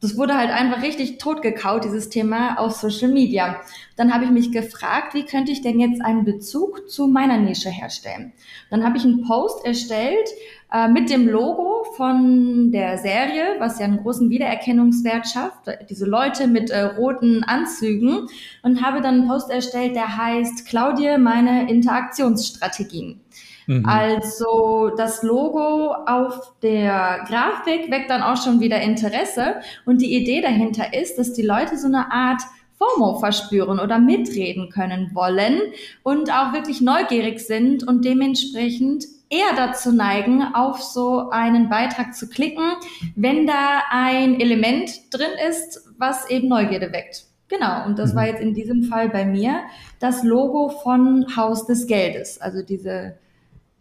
das 0.01 0.17
wurde 0.17 0.37
halt 0.37 0.51
einfach 0.51 0.83
richtig 0.83 1.17
totgekaut, 1.17 1.83
dieses 1.83 2.09
Thema 2.09 2.59
auf 2.59 2.73
Social 2.73 3.11
Media. 3.11 3.59
Dann 3.95 4.13
habe 4.13 4.25
ich 4.25 4.29
mich 4.29 4.51
gefragt, 4.51 5.15
wie 5.15 5.25
könnte 5.25 5.51
ich 5.51 5.61
denn 5.61 5.79
jetzt 5.79 6.03
einen 6.03 6.23
Bezug 6.23 6.87
zu 6.87 7.07
meiner 7.07 7.39
Nische 7.39 7.71
herstellen? 7.71 8.33
Dann 8.69 8.83
habe 8.83 8.97
ich 8.97 9.03
einen 9.03 9.23
Post 9.27 9.65
erstellt 9.65 10.29
äh, 10.71 10.87
mit 10.89 11.09
dem 11.09 11.27
Logo 11.27 11.85
von 11.95 12.71
der 12.71 12.97
Serie, 12.97 13.55
was 13.59 13.79
ja 13.79 13.85
einen 13.85 14.03
großen 14.03 14.29
Wiedererkennungswert 14.29 15.27
schafft, 15.27 15.69
diese 15.89 16.05
Leute 16.05 16.47
mit 16.47 16.69
äh, 16.69 16.81
roten 16.81 17.43
Anzügen 17.43 18.27
und 18.63 18.81
habe 18.83 19.01
dann 19.01 19.21
einen 19.21 19.27
Post 19.27 19.49
erstellt, 19.49 19.95
der 19.95 20.17
heißt 20.17 20.67
Claudia, 20.67 21.17
meine 21.17 21.69
Interaktionsstrategien. 21.69 23.21
Mhm. 23.67 23.85
Also 23.85 24.91
das 24.97 25.23
Logo 25.23 25.91
auf 25.91 26.53
der 26.61 27.25
Grafik 27.27 27.91
weckt 27.91 28.09
dann 28.09 28.23
auch 28.23 28.41
schon 28.41 28.59
wieder 28.59 28.81
Interesse. 28.81 29.55
Und 29.85 30.01
die 30.01 30.15
Idee 30.15 30.41
dahinter 30.41 30.93
ist, 30.93 31.17
dass 31.17 31.33
die 31.33 31.43
Leute 31.43 31.77
so 31.77 31.87
eine 31.87 32.11
Art 32.11 32.41
FOMO 32.77 33.19
verspüren 33.19 33.79
oder 33.79 33.99
mitreden 33.99 34.69
können 34.69 35.11
wollen 35.13 35.59
und 36.03 36.31
auch 36.31 36.53
wirklich 36.53 36.79
neugierig 36.79 37.39
sind 37.39 37.87
und 37.87 38.05
dementsprechend 38.05 39.05
eher 39.29 39.55
dazu 39.55 39.91
neigen, 39.91 40.41
auf 40.53 40.81
so 40.81 41.29
einen 41.29 41.69
Beitrag 41.69 42.15
zu 42.15 42.29
klicken, 42.29 42.73
wenn 43.15 43.45
da 43.45 43.83
ein 43.89 44.39
Element 44.39 45.13
drin 45.13 45.31
ist, 45.49 45.81
was 45.97 46.29
eben 46.29 46.47
Neugierde 46.47 46.91
weckt. 46.91 47.25
Genau, 47.49 47.85
und 47.85 47.97
das 47.97 48.11
mhm. 48.11 48.17
war 48.17 48.27
jetzt 48.27 48.41
in 48.41 48.53
diesem 48.53 48.83
Fall 48.83 49.09
bei 49.09 49.25
mir 49.25 49.61
das 49.99 50.23
Logo 50.23 50.69
von 50.69 51.25
Haus 51.35 51.65
des 51.65 51.87
Geldes, 51.87 52.39
also 52.41 52.61
diese 52.61 53.17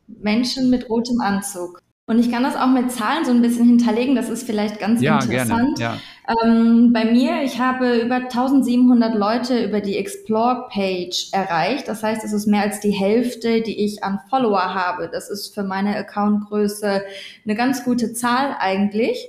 Menschen 0.06 0.70
mit 0.70 0.88
rotem 0.88 1.20
Anzug. 1.20 1.80
Und 2.08 2.20
ich 2.20 2.30
kann 2.30 2.44
das 2.44 2.54
auch 2.54 2.68
mit 2.68 2.92
Zahlen 2.92 3.24
so 3.24 3.32
ein 3.32 3.42
bisschen 3.42 3.66
hinterlegen, 3.66 4.14
das 4.14 4.28
ist 4.28 4.46
vielleicht 4.46 4.78
ganz 4.78 5.02
ja, 5.02 5.20
interessant. 5.20 5.78
Gerne, 5.78 5.96
ja. 5.96 6.00
Ähm, 6.28 6.92
bei 6.92 7.04
mir, 7.04 7.42
ich 7.42 7.60
habe 7.60 7.98
über 7.98 8.16
1700 8.16 9.14
Leute 9.14 9.64
über 9.64 9.80
die 9.80 9.96
Explore-Page 9.96 11.28
erreicht. 11.32 11.86
Das 11.86 12.02
heißt, 12.02 12.24
es 12.24 12.32
ist 12.32 12.46
mehr 12.46 12.62
als 12.62 12.80
die 12.80 12.90
Hälfte, 12.90 13.62
die 13.62 13.84
ich 13.84 14.02
an 14.02 14.18
Follower 14.28 14.74
habe. 14.74 15.08
Das 15.12 15.30
ist 15.30 15.54
für 15.54 15.62
meine 15.62 15.96
Accountgröße 15.96 17.02
eine 17.44 17.54
ganz 17.54 17.84
gute 17.84 18.12
Zahl 18.12 18.56
eigentlich. 18.58 19.28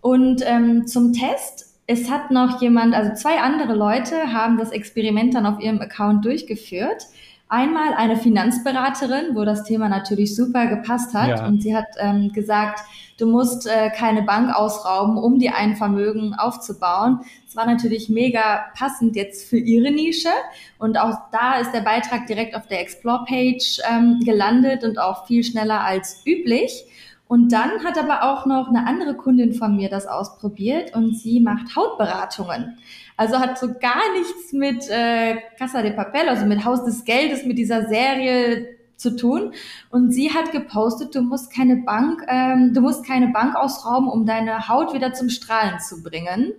Und 0.00 0.42
ähm, 0.46 0.86
zum 0.86 1.12
Test, 1.12 1.74
es 1.88 2.10
hat 2.10 2.30
noch 2.30 2.60
jemand, 2.60 2.94
also 2.94 3.14
zwei 3.14 3.40
andere 3.40 3.74
Leute 3.74 4.32
haben 4.32 4.56
das 4.56 4.70
Experiment 4.70 5.34
dann 5.34 5.46
auf 5.46 5.60
ihrem 5.60 5.80
Account 5.80 6.24
durchgeführt. 6.24 7.06
Einmal 7.48 7.92
eine 7.94 8.16
Finanzberaterin, 8.16 9.34
wo 9.34 9.44
das 9.44 9.64
Thema 9.64 9.88
natürlich 9.88 10.36
super 10.36 10.66
gepasst 10.66 11.12
hat. 11.14 11.28
Ja. 11.28 11.46
Und 11.46 11.62
sie 11.62 11.76
hat 11.76 11.86
ähm, 11.98 12.32
gesagt, 12.32 12.80
du 13.18 13.26
musst 13.26 13.66
äh, 13.66 13.90
keine 13.90 14.22
Bank 14.22 14.54
ausrauben, 14.54 15.16
um 15.16 15.38
dir 15.38 15.54
ein 15.56 15.76
Vermögen 15.76 16.34
aufzubauen. 16.34 17.20
Es 17.46 17.56
war 17.56 17.66
natürlich 17.66 18.08
mega 18.08 18.66
passend 18.78 19.16
jetzt 19.16 19.48
für 19.48 19.58
ihre 19.58 19.90
Nische. 19.90 20.30
Und 20.78 20.98
auch 20.98 21.16
da 21.32 21.58
ist 21.58 21.72
der 21.72 21.80
Beitrag 21.80 22.26
direkt 22.26 22.54
auf 22.54 22.66
der 22.66 22.80
Explore-Page 22.80 23.80
ähm, 23.90 24.20
gelandet 24.24 24.84
und 24.84 24.98
auch 24.98 25.26
viel 25.26 25.42
schneller 25.44 25.80
als 25.80 26.22
üblich. 26.26 26.84
Und 27.28 27.52
dann 27.52 27.82
hat 27.84 27.98
aber 27.98 28.22
auch 28.22 28.46
noch 28.46 28.68
eine 28.68 28.86
andere 28.86 29.14
Kundin 29.14 29.52
von 29.52 29.74
mir 29.74 29.88
das 29.88 30.06
ausprobiert 30.06 30.94
und 30.94 31.16
sie 31.18 31.40
macht 31.40 31.74
Hautberatungen. 31.74 32.78
Also 33.16 33.40
hat 33.40 33.58
so 33.58 33.68
gar 33.68 34.12
nichts 34.16 34.52
mit 34.52 34.88
äh, 34.88 35.36
Casa 35.58 35.82
de 35.82 35.92
Papel, 35.92 36.28
also 36.28 36.46
mit 36.46 36.64
Haus 36.64 36.84
des 36.84 37.04
Geldes, 37.04 37.44
mit 37.44 37.58
dieser 37.58 37.88
Serie 37.88 38.75
zu 38.96 39.16
tun. 39.16 39.52
Und 39.90 40.12
sie 40.12 40.32
hat 40.32 40.52
gepostet, 40.52 41.14
du 41.14 41.22
musst 41.22 41.52
keine 41.52 41.76
Bank, 41.76 42.24
ähm, 42.28 42.72
du 42.74 42.80
musst 42.80 43.06
keine 43.06 43.28
Bank 43.28 43.54
ausrauben, 43.54 44.08
um 44.08 44.26
deine 44.26 44.68
Haut 44.68 44.94
wieder 44.94 45.12
zum 45.12 45.28
Strahlen 45.28 45.80
zu 45.80 46.02
bringen. 46.02 46.52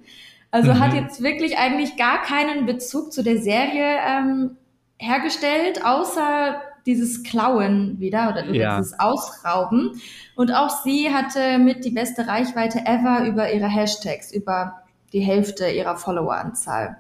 Also 0.52 0.74
mhm. 0.74 0.80
hat 0.80 0.94
jetzt 0.94 1.22
wirklich 1.22 1.58
eigentlich 1.58 1.98
gar 1.98 2.22
keinen 2.22 2.66
Bezug 2.66 3.12
zu 3.12 3.24
der 3.24 3.42
Serie 3.42 3.98
ähm, 4.08 4.58
hergestellt, 4.98 5.84
außer 5.84 6.62
dieses 6.86 7.24
Klauen 7.24 8.00
wieder 8.00 8.30
oder 8.30 8.46
ja. 8.46 8.78
dieses 8.78 8.98
Ausrauben. 8.98 10.02
Und 10.36 10.52
auch 10.52 10.84
sie 10.84 11.14
hatte 11.14 11.60
mit 11.60 11.84
die 11.84 11.92
beste 11.92 12.28
Reichweite 12.28 12.86
ever 12.86 13.26
über 13.28 13.52
ihre 13.52 13.68
Hashtags, 13.68 14.32
über 14.32 14.82
die 15.12 15.20
Hälfte 15.20 15.70
ihrer 15.70 15.98
Followeranzahl. 15.98 16.98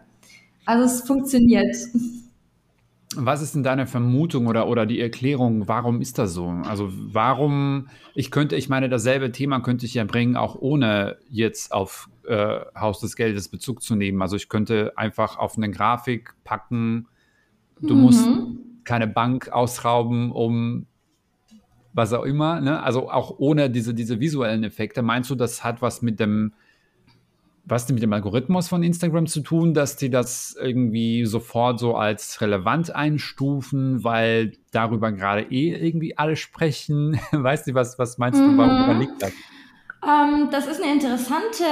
Also 0.66 0.84
es 0.84 1.02
funktioniert. 1.08 1.76
Was 3.20 3.42
ist 3.42 3.56
denn 3.56 3.64
deine 3.64 3.88
Vermutung 3.88 4.48
oder, 4.48 4.68
oder 4.68 4.86
die 4.86 5.00
Erklärung, 5.00 5.68
warum 5.68 6.02
ist 6.02 6.18
das 6.18 6.34
so? 6.34 6.48
Also 6.48 6.90
warum, 6.92 7.88
ich 8.14 8.32
könnte, 8.32 8.56
ich 8.56 8.70
meine, 8.70 8.90
dasselbe 8.90 9.32
Thema 9.32 9.60
könnte 9.60 9.86
ich 9.86 9.94
ja 9.94 10.04
bringen, 10.04 10.36
auch 10.36 10.56
ohne 10.56 11.18
jetzt 11.30 11.72
auf 11.72 12.10
äh, 12.28 12.60
Haus 12.80 13.00
des 13.00 13.16
Geldes 13.16 13.50
Bezug 13.50 13.82
zu 13.82 13.96
nehmen. 13.96 14.22
Also 14.22 14.36
ich 14.36 14.50
könnte 14.50 14.94
einfach 14.96 15.38
auf 15.38 15.58
eine 15.58 15.72
Grafik 15.72 16.36
packen, 16.44 17.08
du 17.82 17.96
mhm. 17.96 18.02
musst 18.02 18.28
keine 18.84 19.08
Bank 19.08 19.50
ausrauben, 19.50 20.32
um 20.32 20.86
was 21.94 22.14
auch 22.14 22.24
immer. 22.24 22.62
Ne? 22.62 22.82
Also 22.82 23.10
auch 23.10 23.36
ohne 23.40 23.70
diese, 23.70 23.94
diese 23.94 24.20
visuellen 24.20 24.64
Effekte. 24.64 25.02
Meinst 25.02 25.30
du, 25.30 25.36
das 25.36 25.64
hat 25.64 25.82
was 25.82 26.02
mit 26.02 26.20
dem, 26.20 26.54
was 27.68 27.90
mit 27.90 28.02
dem 28.02 28.14
Algorithmus 28.14 28.70
von 28.70 28.82
Instagram 28.82 29.28
zu 29.28 29.42
tun, 29.42 29.74
dass 29.74 29.98
die 29.98 30.10
das 30.10 30.56
irgendwie 30.60 31.26
sofort 31.26 31.80
so 31.80 31.96
als 31.96 32.42
relevant 32.42 32.96
einstufen, 32.96 34.04
weil 34.04 34.54
darüber 34.72 35.12
gerade 35.12 35.42
eh 35.52 35.74
irgendwie 35.74 36.18
alle 36.18 36.36
sprechen? 36.36 37.20
weißt 37.32 37.68
du, 37.68 37.74
was, 37.74 38.00
was 38.00 38.18
meinst 38.18 38.40
du, 38.40 38.58
warum 38.58 38.96
mhm. 38.96 39.02
liegt 39.02 39.22
das? 39.22 39.34
Ähm, 40.08 40.50
das 40.52 40.68
ist 40.68 40.82
eine 40.82 40.94
interessante 40.94 41.64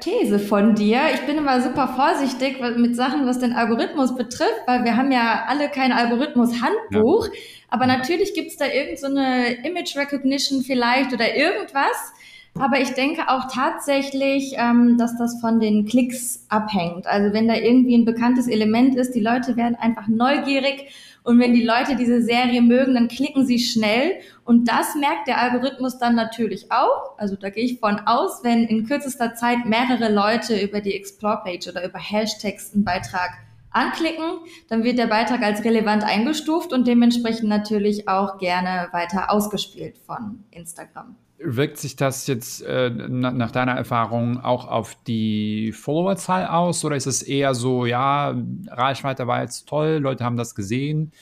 These 0.00 0.38
von 0.38 0.74
dir. 0.74 1.00
Ich 1.14 1.22
bin 1.22 1.38
immer 1.38 1.60
super 1.60 1.88
vorsichtig 1.88 2.60
mit 2.76 2.96
Sachen, 2.96 3.26
was 3.26 3.38
den 3.38 3.52
Algorithmus 3.52 4.14
betrifft, 4.14 4.62
weil 4.66 4.84
wir 4.84 4.96
haben 4.96 5.12
ja 5.12 5.44
alle 5.46 5.70
kein 5.70 5.92
Algorithmus-Handbuch. 5.92 7.26
Ja. 7.26 7.32
Aber 7.68 7.86
natürlich 7.86 8.34
gibt 8.34 8.48
es 8.48 8.56
da 8.56 8.66
irgendeine 8.66 9.56
so 9.62 9.68
Image 9.68 9.96
Recognition 9.96 10.62
vielleicht 10.62 11.14
oder 11.14 11.34
irgendwas. 11.34 12.12
Aber 12.58 12.80
ich 12.80 12.90
denke 12.90 13.28
auch 13.28 13.50
tatsächlich, 13.50 14.54
ähm, 14.56 14.98
dass 14.98 15.16
das 15.16 15.40
von 15.40 15.58
den 15.58 15.86
Klicks 15.86 16.44
abhängt. 16.48 17.06
Also 17.06 17.32
wenn 17.32 17.48
da 17.48 17.54
irgendwie 17.54 17.96
ein 17.96 18.04
bekanntes 18.04 18.46
Element 18.46 18.94
ist, 18.94 19.14
die 19.14 19.20
Leute 19.20 19.56
werden 19.56 19.74
einfach 19.74 20.06
neugierig 20.06 20.92
und 21.24 21.38
wenn 21.38 21.54
die 21.54 21.64
Leute 21.64 21.96
diese 21.96 22.20
Serie 22.22 22.62
mögen, 22.62 22.94
dann 22.94 23.08
klicken 23.08 23.46
sie 23.46 23.58
schnell. 23.58 24.20
Und 24.44 24.68
das 24.68 24.94
merkt 24.96 25.28
der 25.28 25.40
Algorithmus 25.40 25.98
dann 25.98 26.14
natürlich 26.14 26.72
auch. 26.72 27.16
Also 27.16 27.36
da 27.36 27.50
gehe 27.50 27.64
ich 27.64 27.78
von 27.78 28.00
aus, 28.06 28.42
wenn 28.42 28.64
in 28.64 28.86
kürzester 28.86 29.34
Zeit 29.34 29.64
mehrere 29.64 30.12
Leute 30.12 30.60
über 30.60 30.80
die 30.80 30.94
Explore-Page 30.94 31.68
oder 31.68 31.84
über 31.86 31.98
Hashtags 31.98 32.74
einen 32.74 32.84
Beitrag 32.84 33.30
anklicken, 33.70 34.40
dann 34.68 34.84
wird 34.84 34.98
der 34.98 35.06
Beitrag 35.06 35.42
als 35.42 35.64
relevant 35.64 36.04
eingestuft 36.04 36.72
und 36.72 36.86
dementsprechend 36.86 37.48
natürlich 37.48 38.08
auch 38.08 38.38
gerne 38.38 38.88
weiter 38.92 39.30
ausgespielt 39.30 39.96
von 39.98 40.44
Instagram. 40.50 41.16
Wirkt 41.44 41.78
sich 41.78 41.96
das 41.96 42.26
jetzt 42.26 42.62
äh, 42.62 42.90
nach 42.90 43.50
deiner 43.50 43.72
Erfahrung 43.72 44.40
auch 44.40 44.68
auf 44.68 44.96
die 45.06 45.72
Followerzahl 45.72 46.46
aus 46.46 46.84
oder 46.84 46.96
ist 46.96 47.06
es 47.06 47.22
eher 47.22 47.54
so, 47.54 47.86
ja, 47.86 48.34
Reichweite 48.68 49.26
war 49.26 49.42
jetzt 49.42 49.68
toll, 49.68 49.98
Leute 50.00 50.24
haben 50.24 50.36
das 50.36 50.54
gesehen, 50.54 51.12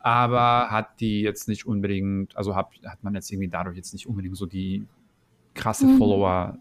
aber 0.00 0.70
hat 0.70 1.00
die 1.00 1.20
jetzt 1.22 1.48
nicht 1.48 1.66
unbedingt, 1.66 2.36
also 2.36 2.56
hat, 2.56 2.68
hat 2.84 3.02
man 3.02 3.14
jetzt 3.14 3.30
irgendwie 3.30 3.48
dadurch 3.48 3.76
jetzt 3.76 3.92
nicht 3.92 4.06
unbedingt 4.06 4.36
so 4.36 4.46
die 4.46 4.86
krasse 5.54 5.86
mhm. 5.86 5.98
Follower, 5.98 6.58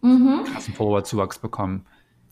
mhm. 0.00 0.44
krassen 0.44 0.74
Follower-Zuwachs 0.74 1.38
bekommen? 1.38 1.84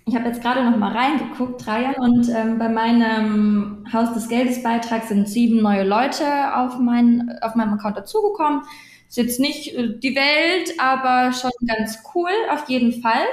Ich 0.09 0.15
habe 0.15 0.27
jetzt 0.27 0.41
gerade 0.41 0.65
noch 0.65 0.77
mal 0.77 0.93
reingeguckt, 0.93 1.67
Jahre, 1.67 2.01
und 2.01 2.29
ähm, 2.29 2.61
bei 2.61 2.69
meinem 2.69 3.85
Haus 3.93 4.15
des 4.15 4.29
Geldes 4.29 4.63
Beitrag 4.63 5.03
sind 5.03 5.29
sieben 5.29 5.61
neue 5.61 5.83
Leute 5.83 6.25
auf, 6.55 6.79
mein, 6.79 7.29
auf 7.43 7.57
meinem 7.57 7.75
Account 7.75 7.97
dazugekommen. 7.97 8.63
Ist 9.09 9.17
jetzt 9.17 9.41
nicht 9.41 9.75
äh, 9.75 9.99
die 9.99 10.15
Welt, 10.15 10.75
aber 10.79 11.33
schon 11.33 11.51
ganz 11.67 11.99
cool 12.15 12.31
auf 12.51 12.69
jeden 12.69 13.01
Fall. 13.01 13.27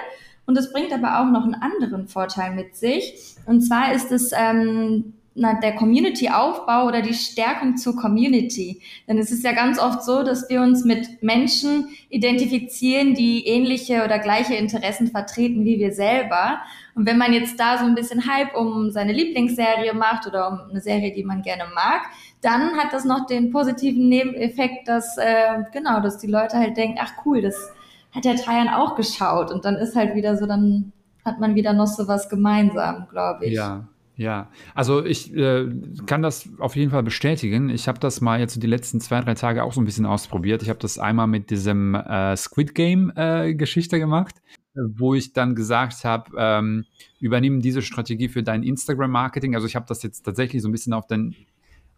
Und 0.46 0.58
es 0.58 0.72
bringt 0.72 0.94
aber 0.94 1.20
auch 1.20 1.32
noch 1.32 1.44
einen 1.44 1.56
anderen 1.56 2.08
Vorteil 2.08 2.52
mit 2.54 2.76
sich. 2.76 3.36
Und 3.46 3.62
zwar 3.62 3.94
ist 3.94 4.12
es 4.12 4.32
ähm, 4.36 5.14
na, 5.36 5.60
der 5.60 5.74
Community-Aufbau 5.76 6.86
oder 6.86 7.02
die 7.02 7.14
Stärkung 7.14 7.78
zur 7.78 7.96
Community. 7.96 8.82
Denn 9.08 9.18
es 9.18 9.32
ist 9.32 9.44
ja 9.44 9.54
ganz 9.54 9.80
oft 9.80 10.04
so, 10.04 10.24
dass 10.24 10.50
wir 10.50 10.62
uns 10.62 10.86
mit 10.86 11.24
Menschen 11.24 11.90
identifizieren, 12.10 13.16
die 13.16 13.48
ähnliche 13.48 14.04
oder 14.04 14.20
gleiche 14.20 14.56
Interessen 14.56 15.08
vertreten 15.08 15.66
wie 15.66 15.80
wir 15.80 15.92
selber. 15.92 16.60
Und 16.94 17.08
wenn 17.08 17.18
man 17.18 17.34
jetzt 17.34 17.60
da 17.60 17.80
so 17.80 17.86
ein 17.86 17.96
bisschen 17.96 18.28
Hype 18.28 18.56
um 18.56 18.92
seine 18.92 19.14
Lieblingsserie 19.14 19.94
macht 19.94 20.28
oder 20.28 20.50
um 20.50 20.70
eine 20.70 20.82
Serie, 20.82 21.12
die 21.14 21.24
man 21.24 21.42
gerne 21.42 21.64
mag, 21.74 22.04
dann 22.44 22.78
hat 22.78 22.94
das 22.94 23.06
noch 23.06 23.26
den 23.26 23.52
positiven 23.52 24.10
Nebeneffekt, 24.10 24.88
dass 24.88 25.18
äh, 25.18 25.64
genau, 25.72 26.02
dass 26.02 26.18
die 26.18 26.28
Leute 26.28 26.58
halt 26.58 26.78
denken, 26.78 27.00
ach 27.02 27.14
cool, 27.26 27.42
das 27.42 27.72
hat 28.12 28.26
der 28.26 28.36
Trajan 28.36 28.70
auch 28.70 28.96
geschaut. 28.96 29.52
Und 29.52 29.66
dann 29.66 29.76
ist 29.76 29.96
halt 29.96 30.16
wieder 30.16 30.38
so, 30.38 30.46
dann 30.46 30.92
hat 31.26 31.40
man 31.40 31.56
wieder 31.56 31.74
noch 31.74 31.88
so 31.88 32.08
was 32.08 32.30
gemeinsam, 32.30 33.08
glaube 33.10 33.46
ich. 33.46 33.54
Ja, 33.54 33.88
ja, 34.16 34.52
also 34.76 35.04
ich 35.04 35.34
äh, 35.36 35.68
kann 36.06 36.22
das 36.22 36.48
auf 36.60 36.76
jeden 36.76 36.92
Fall 36.92 37.02
bestätigen. 37.02 37.70
Ich 37.70 37.88
habe 37.88 38.00
das 38.00 38.22
mal 38.22 38.40
jetzt 38.40 38.62
die 38.62 38.68
letzten 38.68 39.00
zwei, 39.00 39.22
drei 39.22 39.34
Tage 39.34 39.64
auch 39.64 39.74
so 39.74 39.82
ein 39.82 39.86
bisschen 39.86 40.06
ausprobiert. 40.06 40.62
Ich 40.62 40.70
habe 40.70 40.80
das 40.80 41.00
einmal 41.00 41.26
mit 41.28 41.50
diesem 41.50 41.96
äh, 41.96 42.38
Squid 42.38 42.76
Game 42.76 43.12
äh, 43.16 43.56
Geschichte 43.56 43.98
gemacht. 44.00 44.36
wo 44.76 45.14
ich 45.14 45.34
dann 45.34 45.56
gesagt 45.56 46.04
habe, 46.04 46.32
ähm, 46.38 46.86
übernimm 47.20 47.62
diese 47.62 47.82
Strategie 47.82 48.28
für 48.28 48.44
dein 48.44 48.64
Instagram-Marketing. 48.64 49.56
Also 49.56 49.68
ich 49.68 49.76
habe 49.76 49.86
das 49.88 50.04
jetzt 50.04 50.24
tatsächlich 50.24 50.62
so 50.62 50.68
ein 50.68 50.72
bisschen 50.72 50.94
auf 50.94 51.08
den 51.08 51.36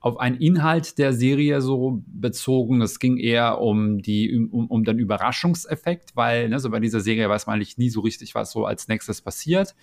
auf 0.05 0.19
einen 0.19 0.37
Inhalt 0.37 0.99
der 0.99 1.13
Serie 1.13 1.61
so 1.61 2.03
bezogen. 2.05 2.79
Es 2.83 2.99
ging 2.99 3.17
eher 3.17 3.59
um 3.59 4.03
die 4.03 4.47
um, 4.51 4.67
um 4.67 4.83
den 4.83 4.99
Überraschungseffekt, 4.99 6.15
weil 6.15 6.47
ne, 6.47 6.59
so 6.59 6.69
bei 6.69 6.79
dieser 6.79 6.99
Serie 6.99 7.27
weiß 7.27 7.47
man 7.47 7.55
eigentlich 7.55 7.79
nie 7.79 7.89
so 7.89 8.01
richtig, 8.01 8.35
was 8.35 8.51
so 8.51 8.67
als 8.67 8.87
nächstes 8.87 9.21
passiert 9.23 9.75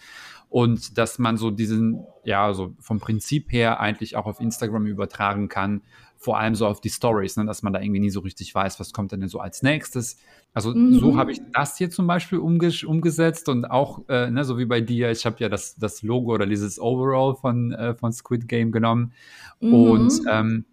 und 0.48 0.96
dass 0.96 1.18
man 1.18 1.36
so 1.36 1.50
diesen 1.50 2.06
ja 2.22 2.54
so 2.54 2.72
vom 2.78 3.00
Prinzip 3.00 3.50
her 3.50 3.80
eigentlich 3.80 4.14
auch 4.14 4.26
auf 4.26 4.38
Instagram 4.38 4.86
übertragen 4.86 5.48
kann, 5.48 5.82
vor 6.22 6.38
allem 6.38 6.54
so 6.54 6.68
auf 6.68 6.80
die 6.80 6.88
Stories, 6.88 7.36
ne, 7.36 7.44
dass 7.44 7.62
man 7.62 7.72
da 7.72 7.80
irgendwie 7.80 7.98
nie 7.98 8.10
so 8.10 8.20
richtig 8.20 8.54
weiß, 8.54 8.78
was 8.78 8.92
kommt 8.92 9.10
denn 9.10 9.26
so 9.26 9.40
als 9.40 9.62
nächstes. 9.62 10.18
Also 10.54 10.72
mhm. 10.72 10.94
so 10.94 11.16
habe 11.16 11.32
ich 11.32 11.40
das 11.52 11.76
hier 11.76 11.90
zum 11.90 12.06
Beispiel 12.06 12.38
umges 12.38 12.84
umgesetzt 12.84 13.48
und 13.48 13.64
auch, 13.64 14.08
äh, 14.08 14.30
ne, 14.30 14.44
so 14.44 14.56
wie 14.56 14.64
bei 14.64 14.80
dir, 14.80 15.10
ich 15.10 15.26
habe 15.26 15.36
ja 15.40 15.48
das, 15.48 15.74
das 15.76 16.02
Logo 16.02 16.32
oder 16.32 16.46
dieses 16.46 16.80
Overall 16.80 17.34
von, 17.34 17.72
äh, 17.72 17.94
von 17.96 18.12
Squid 18.12 18.46
Game 18.46 18.70
genommen. 18.70 19.12
Mhm. 19.60 19.74
Und 19.74 20.20
ähm, 20.30 20.64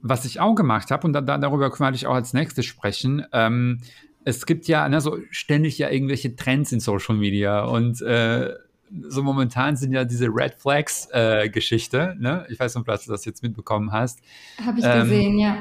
was 0.00 0.24
ich 0.24 0.40
auch 0.40 0.54
gemacht 0.54 0.90
habe, 0.90 1.06
und 1.06 1.12
da, 1.12 1.20
da, 1.20 1.36
darüber 1.36 1.70
könnte 1.70 1.96
ich 1.96 2.06
auch 2.06 2.14
als 2.14 2.32
nächstes 2.32 2.64
sprechen, 2.64 3.26
ähm, 3.32 3.80
es 4.24 4.46
gibt 4.46 4.66
ja 4.66 4.88
ne, 4.88 5.02
so 5.02 5.18
ständig 5.30 5.76
ja 5.76 5.90
irgendwelche 5.90 6.34
Trends 6.36 6.72
in 6.72 6.80
Social 6.80 7.16
Media 7.16 7.64
und 7.64 8.00
äh, 8.00 8.54
so 9.08 9.22
momentan 9.22 9.76
sind 9.76 9.92
ja 9.92 10.04
diese 10.04 10.28
Red 10.28 10.54
Flags 10.54 11.08
äh, 11.12 11.48
Geschichte, 11.48 12.16
ne? 12.18 12.46
Ich 12.48 12.58
weiß 12.58 12.74
nicht, 12.74 12.88
ob 12.88 13.00
du 13.00 13.10
das 13.10 13.24
jetzt 13.24 13.42
mitbekommen 13.42 13.92
hast. 13.92 14.20
Habe 14.64 14.78
ich 14.78 14.84
ähm, 14.84 15.02
gesehen, 15.02 15.38
ja. 15.38 15.56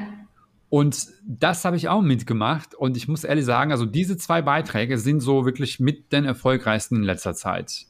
Und 0.70 1.08
das 1.26 1.64
habe 1.64 1.78
ich 1.78 1.90
auch 1.90 2.02
mitgemacht. 2.02 2.76
Und 2.76 2.98
ich 2.98 3.08
muss 3.08 3.24
ehrlich 3.24 3.46
sagen, 3.46 3.72
also 3.72 3.86
diese 3.86 4.18
zwei 4.18 4.42
Beiträge 4.42 4.98
sind 4.98 5.22
so 5.22 5.46
wirklich 5.46 5.80
mit 5.80 6.12
den 6.12 6.26
erfolgreichsten 6.26 6.98
in 6.98 7.04
letzter 7.04 7.34
Zeit. 7.34 7.86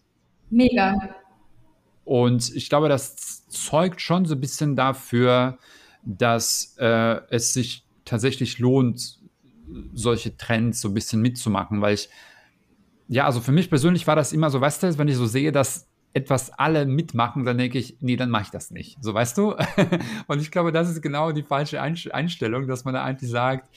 Mega. 0.50 0.96
Und 2.04 2.56
ich 2.56 2.70
glaube, 2.70 2.88
das 2.88 3.48
zeugt 3.48 4.02
schon 4.02 4.26
so 4.26 4.36
ein 4.36 4.40
bisschen 4.40 4.76
dafür, 4.76 5.58
dass 6.04 6.76
äh, 6.78 7.20
es 7.30 7.54
sich 7.54 7.86
tatsächlich 8.06 8.60
lohnt, 8.60 9.20
solche 9.94 10.38
Trends 10.38 10.82
so 10.82 10.90
ein 10.90 10.94
bisschen 10.94 11.22
mitzumachen, 11.22 11.82
weil 11.82 11.96
ich 11.96 12.10
ja, 13.08 13.26
also 13.26 13.42
für 13.42 13.52
mich 13.52 13.70
persönlich 13.70 14.08
war 14.08 14.16
das 14.16 14.34
immer 14.34 14.50
so, 14.50 14.62
weißt 14.62 14.84
du, 14.84 14.98
wenn 14.98 15.08
ich 15.08 15.16
so 15.16 15.26
sehe, 15.26 15.52
dass 15.52 15.88
etwas 16.14 16.52
alle 16.52 16.86
mitmachen, 16.86 17.46
dann 17.46 17.58
denke 17.58 17.78
ich, 17.78 17.98
nee, 18.00 18.16
dann 18.16 18.30
mache 18.30 18.44
ich 18.44 18.50
das 18.50 18.72
nicht. 18.72 18.98
So, 19.02 19.14
weißt 19.14 19.38
du? 19.38 19.56
Und 20.28 20.42
ich 20.42 20.50
glaube, 20.50 20.72
das 20.72 20.90
ist 20.90 21.02
genau 21.02 21.34
die 21.34 21.44
falsche 21.44 21.82
Einstellung, 21.82 22.68
dass 22.68 22.86
man 22.86 22.94
da 22.94 23.04
eigentlich 23.04 23.30
sagt, 23.30 23.70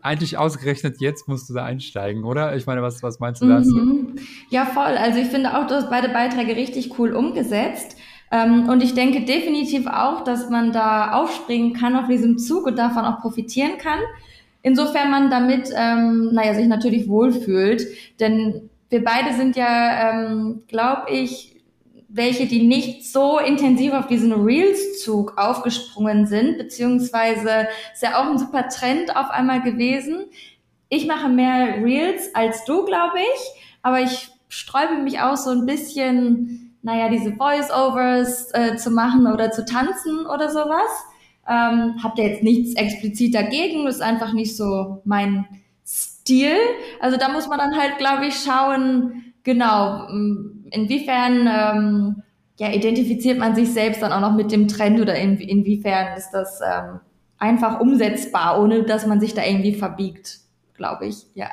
eigentlich 0.00 0.38
ausgerechnet 0.38 1.00
jetzt 1.00 1.26
musst 1.26 1.50
du 1.50 1.54
da 1.54 1.64
einsteigen, 1.64 2.24
oder? 2.24 2.54
Ich 2.54 2.66
meine, 2.66 2.82
was, 2.82 3.02
was 3.02 3.18
meinst 3.18 3.42
du 3.42 3.48
dazu? 3.48 3.74
Mhm. 3.74 4.14
Ja, 4.50 4.64
voll. 4.64 4.96
Also 4.96 5.18
ich 5.18 5.26
finde 5.26 5.58
auch, 5.58 5.66
du 5.66 5.74
hast 5.74 5.90
beide 5.90 6.08
Beiträge 6.08 6.54
richtig 6.54 6.96
cool 6.98 7.12
umgesetzt. 7.12 7.96
Ähm, 8.30 8.68
und 8.68 8.82
ich 8.82 8.94
denke 8.94 9.24
definitiv 9.24 9.88
auch, 9.88 10.22
dass 10.22 10.48
man 10.48 10.72
da 10.72 11.12
aufspringen 11.12 11.72
kann 11.72 11.96
auf 11.96 12.06
diesem 12.06 12.38
Zug 12.38 12.66
und 12.66 12.78
davon 12.78 13.04
auch 13.04 13.20
profitieren 13.20 13.78
kann. 13.78 13.98
Insofern 14.66 15.12
man 15.12 15.30
damit, 15.30 15.70
ähm, 15.76 16.30
naja, 16.32 16.52
sich 16.54 16.66
natürlich 16.66 17.08
wohlfühlt. 17.08 17.86
Denn 18.18 18.68
wir 18.88 19.04
beide 19.04 19.32
sind 19.34 19.54
ja, 19.54 20.10
ähm, 20.10 20.64
glaube 20.66 21.08
ich, 21.08 21.62
welche, 22.08 22.46
die 22.46 22.66
nicht 22.66 23.12
so 23.12 23.38
intensiv 23.38 23.92
auf 23.92 24.08
diesen 24.08 24.32
Reels-Zug 24.32 25.34
aufgesprungen 25.38 26.26
sind, 26.26 26.58
beziehungsweise 26.58 27.68
ist 27.92 28.02
ja 28.02 28.18
auch 28.20 28.28
ein 28.28 28.38
super 28.38 28.68
Trend 28.68 29.14
auf 29.14 29.30
einmal 29.30 29.62
gewesen. 29.62 30.24
Ich 30.88 31.06
mache 31.06 31.28
mehr 31.28 31.84
Reels 31.84 32.34
als 32.34 32.64
du, 32.64 32.84
glaube 32.86 33.18
ich, 33.18 33.62
aber 33.82 34.00
ich 34.00 34.30
sträube 34.48 34.96
mich 35.00 35.20
auch 35.20 35.36
so 35.36 35.50
ein 35.50 35.64
bisschen, 35.64 36.76
naja, 36.82 37.08
diese 37.08 37.36
Voice-Overs 37.36 38.50
äh, 38.52 38.76
zu 38.76 38.90
machen 38.90 39.28
oder 39.28 39.52
zu 39.52 39.64
tanzen 39.64 40.26
oder 40.26 40.50
sowas. 40.50 40.90
Ähm, 41.48 42.02
hab 42.02 42.16
da 42.16 42.22
jetzt 42.22 42.42
nichts 42.42 42.74
explizit 42.74 43.34
dagegen, 43.34 43.86
ist 43.86 44.02
einfach 44.02 44.32
nicht 44.32 44.56
so 44.56 45.02
mein 45.04 45.46
Stil. 45.86 46.56
Also 47.00 47.16
da 47.16 47.28
muss 47.28 47.48
man 47.48 47.58
dann 47.58 47.76
halt, 47.76 47.98
glaube 47.98 48.26
ich, 48.26 48.34
schauen, 48.34 49.32
genau, 49.44 50.08
inwiefern 50.70 51.48
ähm, 51.48 52.22
ja, 52.58 52.72
identifiziert 52.72 53.38
man 53.38 53.54
sich 53.54 53.72
selbst 53.72 54.02
dann 54.02 54.12
auch 54.12 54.20
noch 54.20 54.34
mit 54.34 54.50
dem 54.50 54.66
Trend 54.66 55.00
oder 55.00 55.14
in, 55.14 55.38
inwiefern 55.38 56.16
ist 56.16 56.30
das 56.30 56.60
ähm, 56.60 57.00
einfach 57.38 57.80
umsetzbar, 57.80 58.60
ohne 58.60 58.82
dass 58.82 59.06
man 59.06 59.20
sich 59.20 59.34
da 59.34 59.44
irgendwie 59.44 59.74
verbiegt, 59.74 60.40
glaube 60.74 61.06
ich, 61.06 61.26
ja. 61.34 61.50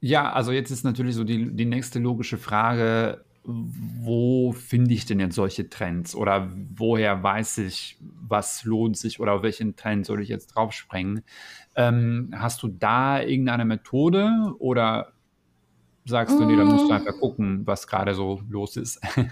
Ja, 0.00 0.32
also 0.32 0.52
jetzt 0.52 0.70
ist 0.70 0.84
natürlich 0.84 1.14
so 1.14 1.24
die, 1.24 1.54
die 1.54 1.64
nächste 1.64 1.98
logische 1.98 2.36
Frage, 2.36 3.24
wo 3.44 4.52
finde 4.52 4.94
ich 4.94 5.04
denn 5.04 5.20
jetzt 5.20 5.34
solche 5.34 5.68
Trends 5.68 6.14
oder 6.14 6.50
woher 6.74 7.22
weiß 7.22 7.58
ich, 7.58 7.98
was 8.00 8.64
lohnt 8.64 8.96
sich 8.96 9.20
oder 9.20 9.34
auf 9.34 9.42
welchen 9.42 9.76
Trend 9.76 10.06
soll 10.06 10.22
ich 10.22 10.28
jetzt 10.28 10.48
draufspringen? 10.48 11.22
Ähm, 11.76 12.34
hast 12.34 12.62
du 12.62 12.68
da 12.68 13.20
irgendeine 13.20 13.66
Methode 13.66 14.30
oder 14.58 15.12
sagst 16.06 16.38
du, 16.38 16.44
nee, 16.44 16.56
da 16.56 16.64
musst 16.64 16.84
du 16.84 16.88
mm. 16.90 16.96
einfach 16.96 17.18
gucken, 17.18 17.66
was 17.66 17.86
gerade 17.86 18.14
so 18.14 18.40
los 18.48 18.76
ist? 18.76 19.00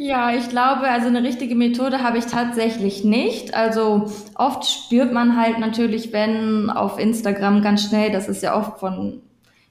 Ja, 0.00 0.32
ich 0.32 0.48
glaube, 0.48 0.82
also 0.82 1.08
eine 1.08 1.24
richtige 1.24 1.56
Methode 1.56 2.04
habe 2.04 2.18
ich 2.18 2.26
tatsächlich 2.26 3.02
nicht. 3.02 3.52
Also 3.54 4.08
oft 4.36 4.64
spürt 4.64 5.12
man 5.12 5.36
halt 5.36 5.58
natürlich, 5.58 6.12
wenn 6.12 6.70
auf 6.70 7.00
Instagram 7.00 7.62
ganz 7.62 7.88
schnell, 7.88 8.12
das 8.12 8.28
ist 8.28 8.40
ja 8.44 8.56
oft 8.56 8.78
von 8.78 9.22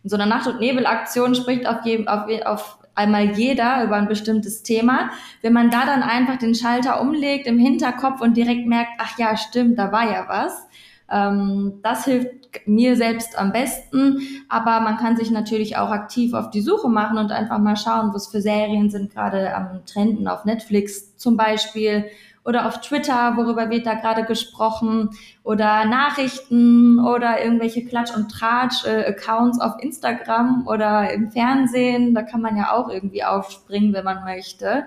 so 0.04 0.18
einer 0.18 0.26
Nacht- 0.26 0.48
und 0.48 0.60
Nebelaktion 0.60 1.34
spricht 1.34 1.66
auf, 1.66 1.86
jedem, 1.86 2.10
auf, 2.10 2.28
auf 2.46 2.78
einmal 2.98 3.32
jeder 3.38 3.84
über 3.84 3.96
ein 3.96 4.08
bestimmtes 4.08 4.64
Thema. 4.64 5.10
Wenn 5.42 5.54
man 5.54 5.70
da 5.70 5.86
dann 5.86 6.04
einfach 6.04 6.38
den 6.38 6.56
Schalter 6.56 7.02
umlegt 7.02 7.48
im 7.48 7.60
Hinterkopf 7.60 8.22
und 8.22 8.36
direkt 8.38 8.68
merkt, 8.68 8.92
ach 8.98 9.18
ja, 9.18 9.38
stimmt, 9.38 9.78
da 9.78 9.92
war 9.92 10.12
ja 10.12 10.26
was. 10.28 10.68
Ähm, 11.10 11.80
das 11.84 12.06
hilft 12.06 12.38
mir 12.66 12.96
selbst 12.96 13.38
am 13.38 13.52
besten, 13.52 14.20
aber 14.50 14.80
man 14.80 14.98
kann 14.98 15.16
sich 15.16 15.32
natürlich 15.32 15.78
auch 15.78 15.92
aktiv 15.92 16.34
auf 16.34 16.50
die 16.50 16.62
Suche 16.62 16.90
machen 16.90 17.18
und 17.18 17.32
einfach 17.32 17.60
mal 17.60 17.78
schauen, 17.78 18.12
was 18.14 18.28
für 18.28 18.42
Serien 18.42 18.90
sind 18.90 19.14
gerade 19.14 19.56
am 19.56 19.86
Trenden 19.86 20.28
auf 20.28 20.44
Netflix 20.46 21.16
zum 21.18 21.38
Beispiel 21.38 22.06
oder 22.48 22.66
auf 22.66 22.80
Twitter, 22.80 23.34
worüber 23.36 23.70
wird 23.70 23.86
da 23.86 23.96
gerade 23.96 24.24
gesprochen 24.24 25.10
oder 25.44 25.84
Nachrichten 25.84 26.98
oder 26.98 27.44
irgendwelche 27.44 27.82
Klatsch- 27.82 28.16
und 28.16 28.32
Tratsch-Accounts 28.32 29.60
auf 29.60 29.74
Instagram 29.84 30.66
oder 30.66 31.12
im 31.12 31.30
Fernsehen. 31.30 32.16
Da 32.16 32.22
kann 32.22 32.42
man 32.42 32.56
ja 32.56 32.72
auch 32.72 32.88
irgendwie 32.88 33.26
aufspringen, 33.26 33.92
wenn 33.92 34.06
man 34.06 34.24
möchte. 34.24 34.86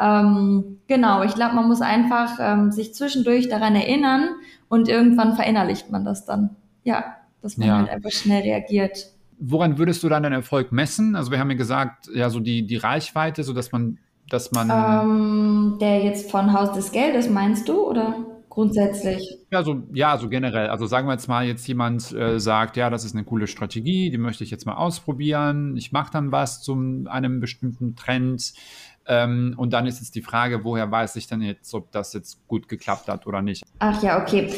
Ähm, 0.00 0.80
genau, 0.88 1.22
ich 1.22 1.36
glaube, 1.36 1.54
man 1.54 1.68
muss 1.68 1.80
einfach 1.80 2.38
ähm, 2.40 2.72
sich 2.72 2.92
zwischendurch 2.92 3.48
daran 3.48 3.76
erinnern 3.76 4.30
und 4.68 4.88
irgendwann 4.88 5.36
verinnerlicht 5.36 5.92
man 5.92 6.04
das 6.04 6.24
dann. 6.24 6.56
Ja, 6.82 7.18
dass 7.40 7.56
man 7.56 7.68
ja. 7.68 7.78
halt 7.78 7.90
einfach 7.90 8.10
schnell 8.10 8.42
reagiert. 8.42 9.12
Woran 9.38 9.78
würdest 9.78 10.02
du 10.02 10.08
dann 10.08 10.24
den 10.24 10.32
Erfolg 10.32 10.72
messen? 10.72 11.14
Also 11.14 11.30
wir 11.30 11.38
haben 11.38 11.50
ja 11.50 11.56
gesagt, 11.56 12.10
ja, 12.12 12.30
so 12.30 12.40
die, 12.40 12.66
die 12.66 12.76
Reichweite, 12.76 13.44
so 13.44 13.52
dass 13.52 13.70
man 13.70 13.98
dass 14.28 14.52
man. 14.52 14.70
Ähm, 14.70 15.78
der 15.80 16.04
jetzt 16.04 16.30
von 16.30 16.52
Haus 16.52 16.72
des 16.72 16.92
Geldes 16.92 17.28
meinst 17.28 17.68
du 17.68 17.88
oder 17.88 18.14
grundsätzlich? 18.56 19.38
Ja, 19.50 19.62
so, 19.62 19.82
ja, 19.92 20.16
so 20.16 20.28
generell. 20.28 20.68
Also 20.68 20.86
sagen 20.86 21.06
wir 21.06 21.12
jetzt 21.12 21.28
mal, 21.28 21.46
jetzt 21.46 21.68
jemand 21.68 22.10
äh, 22.12 22.40
sagt, 22.40 22.76
ja, 22.78 22.88
das 22.88 23.04
ist 23.04 23.14
eine 23.14 23.24
coole 23.24 23.46
Strategie, 23.46 24.10
die 24.10 24.18
möchte 24.18 24.44
ich 24.44 24.50
jetzt 24.50 24.64
mal 24.64 24.76
ausprobieren. 24.76 25.76
Ich 25.76 25.92
mache 25.92 26.10
dann 26.10 26.32
was 26.32 26.62
zu 26.62 27.04
einem 27.06 27.40
bestimmten 27.40 27.96
Trend. 27.96 28.54
Ähm, 29.06 29.54
und 29.58 29.72
dann 29.74 29.86
ist 29.86 30.00
jetzt 30.00 30.14
die 30.14 30.22
Frage, 30.22 30.64
woher 30.64 30.90
weiß 30.90 31.16
ich 31.16 31.26
denn 31.26 31.42
jetzt, 31.42 31.72
ob 31.74 31.92
das 31.92 32.14
jetzt 32.14 32.48
gut 32.48 32.66
geklappt 32.68 33.08
hat 33.08 33.26
oder 33.26 33.42
nicht? 33.42 33.62
Ach 33.78 34.02
ja, 34.02 34.22
okay. 34.22 34.50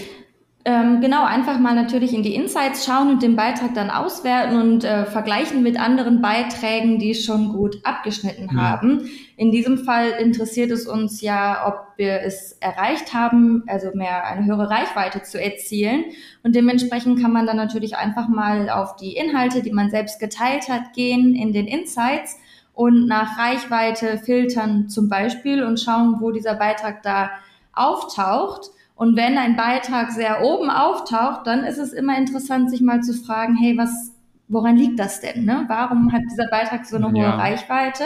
Ähm, 0.64 1.00
genau, 1.00 1.24
einfach 1.24 1.58
mal 1.60 1.74
natürlich 1.74 2.12
in 2.12 2.22
die 2.22 2.34
Insights 2.34 2.84
schauen 2.84 3.08
und 3.10 3.22
den 3.22 3.36
Beitrag 3.36 3.74
dann 3.74 3.90
auswerten 3.90 4.60
und 4.60 4.84
äh, 4.84 5.06
vergleichen 5.06 5.62
mit 5.62 5.80
anderen 5.80 6.20
Beiträgen, 6.20 6.98
die 6.98 7.14
schon 7.14 7.52
gut 7.52 7.76
abgeschnitten 7.84 8.50
ja. 8.52 8.60
haben. 8.60 9.08
In 9.36 9.52
diesem 9.52 9.78
Fall 9.78 10.10
interessiert 10.18 10.70
es 10.72 10.86
uns 10.86 11.20
ja, 11.20 11.66
ob 11.66 11.96
wir 11.96 12.20
es 12.22 12.52
erreicht 12.60 13.14
haben, 13.14 13.62
also 13.68 13.92
mehr 13.94 14.26
eine 14.26 14.46
höhere 14.46 14.68
Reichweite 14.68 15.22
zu 15.22 15.40
erzielen. 15.40 16.04
Und 16.42 16.54
dementsprechend 16.56 17.22
kann 17.22 17.32
man 17.32 17.46
dann 17.46 17.56
natürlich 17.56 17.96
einfach 17.96 18.28
mal 18.28 18.68
auf 18.68 18.96
die 18.96 19.16
Inhalte, 19.16 19.62
die 19.62 19.72
man 19.72 19.90
selbst 19.90 20.18
geteilt 20.18 20.68
hat, 20.68 20.92
gehen 20.92 21.34
in 21.34 21.52
den 21.52 21.66
Insights 21.66 22.36
und 22.74 23.06
nach 23.06 23.38
Reichweite 23.38 24.18
filtern 24.18 24.88
zum 24.88 25.08
Beispiel 25.08 25.62
und 25.62 25.80
schauen, 25.80 26.16
wo 26.20 26.30
dieser 26.30 26.54
Beitrag 26.54 27.02
da 27.02 27.30
auftaucht. 27.72 28.70
Und 28.98 29.16
wenn 29.16 29.38
ein 29.38 29.54
Beitrag 29.54 30.10
sehr 30.10 30.42
oben 30.42 30.70
auftaucht, 30.70 31.46
dann 31.46 31.62
ist 31.62 31.78
es 31.78 31.92
immer 31.92 32.18
interessant, 32.18 32.68
sich 32.68 32.80
mal 32.80 33.00
zu 33.00 33.14
fragen, 33.14 33.54
hey, 33.54 33.78
was, 33.78 34.12
woran 34.48 34.76
liegt 34.76 34.98
das 34.98 35.20
denn? 35.20 35.44
Ne? 35.44 35.66
Warum 35.68 36.12
hat 36.12 36.22
dieser 36.28 36.48
Beitrag 36.50 36.84
so 36.84 36.96
eine 36.96 37.12
hohe 37.12 37.22
ja. 37.22 37.36
Reichweite? 37.36 38.02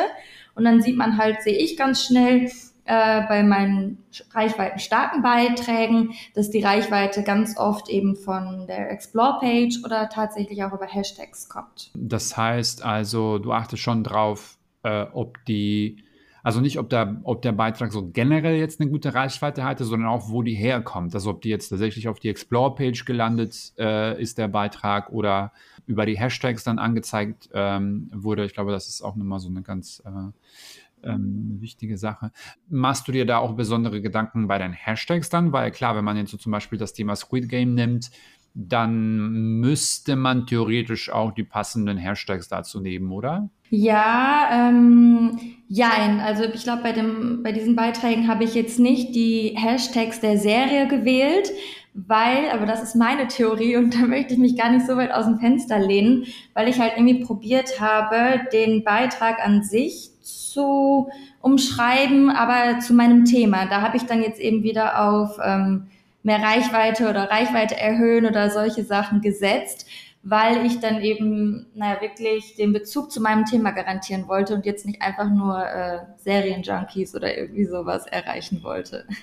Und 0.55 0.65
dann 0.65 0.83
sieht 0.83 0.99
man 0.99 1.17
halt, 1.17 1.41
sehe 1.41 1.57
ich 1.57 1.79
ganz 1.79 2.05
schnell, 2.05 2.51
äh, 2.85 3.23
bei 3.27 3.43
meinen 3.43 4.05
reichweitenstarken 4.33 5.23
Beiträgen, 5.23 6.13
dass 6.35 6.51
die 6.51 6.63
Reichweite 6.63 7.23
ganz 7.23 7.57
oft 7.57 7.89
eben 7.89 8.15
von 8.15 8.67
der 8.67 8.91
Explore-Page 8.91 9.85
oder 9.87 10.11
tatsächlich 10.11 10.63
auch 10.63 10.75
über 10.75 10.87
Hashtags 10.87 11.49
kommt. 11.49 11.91
Das 11.95 12.37
heißt 12.37 12.85
also, 12.85 13.39
du 13.39 13.53
achtest 13.53 13.83
schon 13.83 14.05
drauf, 14.05 14.59
äh, 14.83 15.07
ob 15.15 15.43
die 15.47 16.05
also 16.43 16.61
nicht, 16.61 16.79
ob 16.79 16.91
der, 16.91 17.21
ob 17.23 17.43
der 17.43 17.53
Beitrag 17.53 17.93
so 17.93 18.11
generell 18.11 18.57
jetzt 18.57 18.81
eine 18.81 18.91
gute 18.91 19.15
Reichweite 19.15 19.65
hatte, 19.65 19.85
sondern 19.85 20.09
auch, 20.09 20.29
wo 20.29 20.43
die 20.43 20.55
herkommt. 20.55 21.15
Also 21.15 21.31
ob 21.31 21.43
die 21.43 21.49
jetzt 21.49 21.69
tatsächlich 21.69 22.09
auf 22.09 22.19
die 22.19 22.29
Explore-Page 22.29 23.05
gelandet 23.05 23.73
äh, 23.79 24.21
ist, 24.21 24.39
der 24.39 24.49
Beitrag, 24.49 25.11
oder 25.11 25.53
über 25.87 26.07
die 26.07 26.19
Hashtags 26.19 26.65
dann 26.65 26.79
angezeigt 26.79 27.49
ähm, 27.53 28.11
wurde. 28.13 28.45
Ich 28.45 28.55
glaube, 28.55 28.73
das 28.73 28.89
ist 28.89 29.03
auch 29.03 29.17
nochmal 29.17 29.39
so 29.39 29.49
eine 29.49 29.63
ganz 29.63 30.03
äh, 30.05 31.09
ähm, 31.09 31.57
wichtige 31.61 31.99
Sache. 31.99 32.33
Machst 32.69 33.07
du 33.09 33.13
dir 33.13 33.27
da 33.27 33.39
auch 33.39 33.55
besondere 33.55 34.01
Gedanken 34.01 34.49
bei 34.49 34.59
den 34.59 34.73
Hashtags 34.73 35.29
dann? 35.29 35.53
Weil 35.53 35.71
klar, 35.71 35.97
wenn 35.97 36.05
man 36.05 36.17
jetzt 36.17 36.31
so 36.31 36.37
zum 36.37 36.53
Beispiel 36.53 36.79
das 36.79 36.93
Thema 36.93 37.17
Squid 37.17 37.49
Game 37.49 37.75
nimmt, 37.75 38.11
dann 38.55 39.61
müsste 39.61 40.15
man 40.15 40.47
theoretisch 40.47 41.11
auch 41.11 41.33
die 41.33 41.45
passenden 41.45 41.97
Hashtags 41.97 42.49
dazu 42.49 42.81
nehmen, 42.81 43.11
oder? 43.11 43.49
Ja, 43.71 44.69
ähm, 44.69 45.39
jein. 45.73 46.21
Also 46.21 46.45
ich 46.45 46.65
glaube, 46.65 46.83
bei, 46.83 46.95
bei 47.43 47.53
diesen 47.53 47.75
Beiträgen 47.75 48.29
habe 48.29 48.45
ich 48.45 48.55
jetzt 48.55 48.79
nicht 48.79 49.15
die 49.15 49.57
Hashtags 49.57 50.21
der 50.21 50.37
Serie 50.37 50.87
gewählt, 50.87 51.51
weil, 51.95 52.51
aber 52.53 52.67
das 52.67 52.83
ist 52.83 52.95
meine 52.95 53.27
Theorie 53.29 53.77
und 53.77 53.95
da 54.01 54.01
möchte 54.01 54.35
ich 54.35 54.39
mich 54.39 54.57
gar 54.57 54.71
nicht 54.71 54.87
so 54.87 54.97
weit 54.97 55.13
aus 55.13 55.25
dem 55.25 55.39
Fenster 55.39 55.79
lehnen, 55.79 56.27
weil 56.53 56.69
ich 56.69 56.79
halt 56.79 56.93
irgendwie 56.97 57.25
probiert 57.25 57.81
habe, 57.81 58.43
den 58.53 58.85
Beitrag 58.85 59.45
an 59.45 59.63
sich 59.63 60.11
zu 60.21 61.09
umschreiben, 61.41 62.29
aber 62.29 62.81
zu 62.81 62.93
meinem 62.93 63.25
Thema. 63.25 63.65
Da 63.65 63.81
habe 63.81 63.97
ich 63.97 64.05
dann 64.05 64.23
jetzt 64.23 64.41
eben 64.41 64.63
wieder 64.63 65.09
auf 65.09 65.39
ähm, 65.43 65.87
mehr 66.23 66.43
Reichweite 66.43 67.09
oder 67.09 67.31
Reichweite 67.31 67.79
erhöhen 67.79 68.27
oder 68.27 68.51
solche 68.51 68.85
Sachen 68.85 69.23
gesetzt, 69.23 69.87
weil 70.23 70.65
ich 70.65 70.79
dann 70.79 71.01
eben, 71.01 71.67
naja, 71.75 72.01
wirklich 72.01 72.55
den 72.55 72.73
Bezug 72.73 73.11
zu 73.11 73.21
meinem 73.21 73.45
Thema 73.45 73.73
garantieren 73.73 74.29
wollte 74.29 74.55
und 74.55 74.65
jetzt 74.65 74.87
nicht 74.87 75.03
einfach 75.03 75.29
nur 75.29 75.67
äh, 75.67 76.01
Serienjunkies 76.19 77.15
oder 77.15 77.37
irgendwie 77.37 77.65
sowas 77.65 78.07
erreichen 78.07 78.63
wollte. 78.63 79.07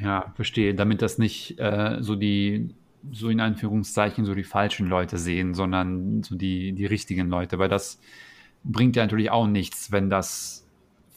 Ja, 0.00 0.32
verstehe. 0.34 0.74
Damit 0.74 1.00
das 1.00 1.18
nicht 1.18 1.60
äh, 1.60 1.98
so 2.00 2.16
die, 2.16 2.74
so 3.12 3.28
in 3.28 3.40
Anführungszeichen, 3.40 4.24
so 4.24 4.34
die 4.34 4.42
falschen 4.42 4.88
Leute 4.88 5.16
sehen, 5.16 5.54
sondern 5.54 6.24
so 6.24 6.34
die, 6.34 6.72
die 6.72 6.86
richtigen 6.86 7.28
Leute, 7.28 7.58
weil 7.58 7.68
das 7.68 8.00
bringt 8.64 8.96
ja 8.96 9.04
natürlich 9.04 9.30
auch 9.30 9.46
nichts, 9.46 9.92
wenn 9.92 10.10
das 10.10 10.61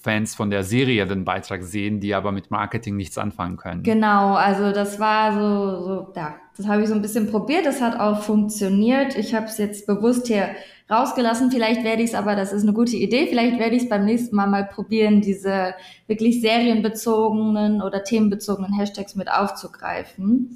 Fans 0.05 0.35
von 0.35 0.51
der 0.51 0.63
Serie 0.63 1.07
den 1.07 1.25
Beitrag 1.25 1.63
sehen, 1.63 1.99
die 1.99 2.13
aber 2.13 2.31
mit 2.31 2.51
Marketing 2.51 2.95
nichts 2.95 3.17
anfangen 3.17 3.57
können. 3.57 3.81
Genau, 3.81 4.35
also 4.35 4.71
das 4.71 4.99
war 4.99 5.33
so, 5.33 5.83
so 5.83 6.13
ja, 6.15 6.35
das 6.55 6.67
habe 6.67 6.83
ich 6.83 6.89
so 6.89 6.93
ein 6.93 7.01
bisschen 7.01 7.31
probiert, 7.31 7.65
das 7.65 7.81
hat 7.81 7.99
auch 7.99 8.21
funktioniert. 8.21 9.17
Ich 9.17 9.33
habe 9.33 9.47
es 9.47 9.57
jetzt 9.57 9.87
bewusst 9.87 10.27
hier 10.27 10.49
rausgelassen, 10.91 11.49
vielleicht 11.49 11.83
werde 11.83 12.03
ich 12.03 12.11
es, 12.11 12.15
aber 12.15 12.35
das 12.35 12.53
ist 12.53 12.61
eine 12.61 12.73
gute 12.73 12.95
Idee, 12.95 13.25
vielleicht 13.25 13.57
werde 13.57 13.75
ich 13.75 13.83
es 13.83 13.89
beim 13.89 14.05
nächsten 14.05 14.35
Mal 14.35 14.45
mal 14.45 14.65
probieren, 14.65 15.21
diese 15.21 15.73
wirklich 16.05 16.39
serienbezogenen 16.39 17.81
oder 17.81 18.03
themenbezogenen 18.03 18.77
Hashtags 18.77 19.15
mit 19.15 19.31
aufzugreifen. 19.31 20.55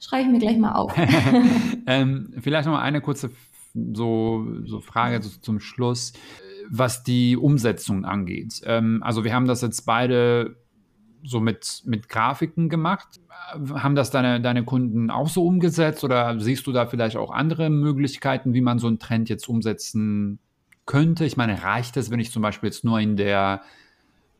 Schreibe 0.00 0.24
ich 0.24 0.32
mir 0.32 0.40
gleich 0.40 0.58
mal 0.58 0.72
auf. 0.72 0.92
ähm, 1.86 2.34
vielleicht 2.40 2.66
noch 2.66 2.72
mal 2.72 2.82
eine 2.82 3.00
kurze 3.00 3.30
so, 3.74 4.44
so 4.64 4.80
Frage 4.80 5.22
so 5.22 5.30
zum 5.40 5.60
Schluss 5.60 6.14
was 6.70 7.02
die 7.02 7.36
Umsetzung 7.36 8.04
angeht. 8.04 8.60
Ähm, 8.64 9.02
also 9.02 9.24
wir 9.24 9.34
haben 9.34 9.46
das 9.46 9.62
jetzt 9.62 9.82
beide 9.82 10.56
so 11.24 11.40
mit, 11.40 11.82
mit 11.84 12.08
Grafiken 12.08 12.68
gemacht. 12.68 13.20
Haben 13.74 13.94
das 13.94 14.10
deine, 14.10 14.40
deine 14.40 14.64
Kunden 14.64 15.10
auch 15.10 15.28
so 15.28 15.46
umgesetzt 15.46 16.04
oder 16.04 16.38
siehst 16.40 16.66
du 16.66 16.72
da 16.72 16.86
vielleicht 16.86 17.16
auch 17.16 17.30
andere 17.30 17.70
Möglichkeiten, 17.70 18.54
wie 18.54 18.60
man 18.60 18.78
so 18.78 18.88
einen 18.88 18.98
Trend 18.98 19.28
jetzt 19.28 19.48
umsetzen 19.48 20.38
könnte? 20.86 21.24
Ich 21.24 21.36
meine, 21.36 21.62
reicht 21.62 21.96
es, 21.96 22.10
wenn 22.10 22.20
ich 22.20 22.32
zum 22.32 22.42
Beispiel 22.42 22.68
jetzt 22.68 22.84
nur 22.84 22.98
in 22.98 23.16
der 23.16 23.62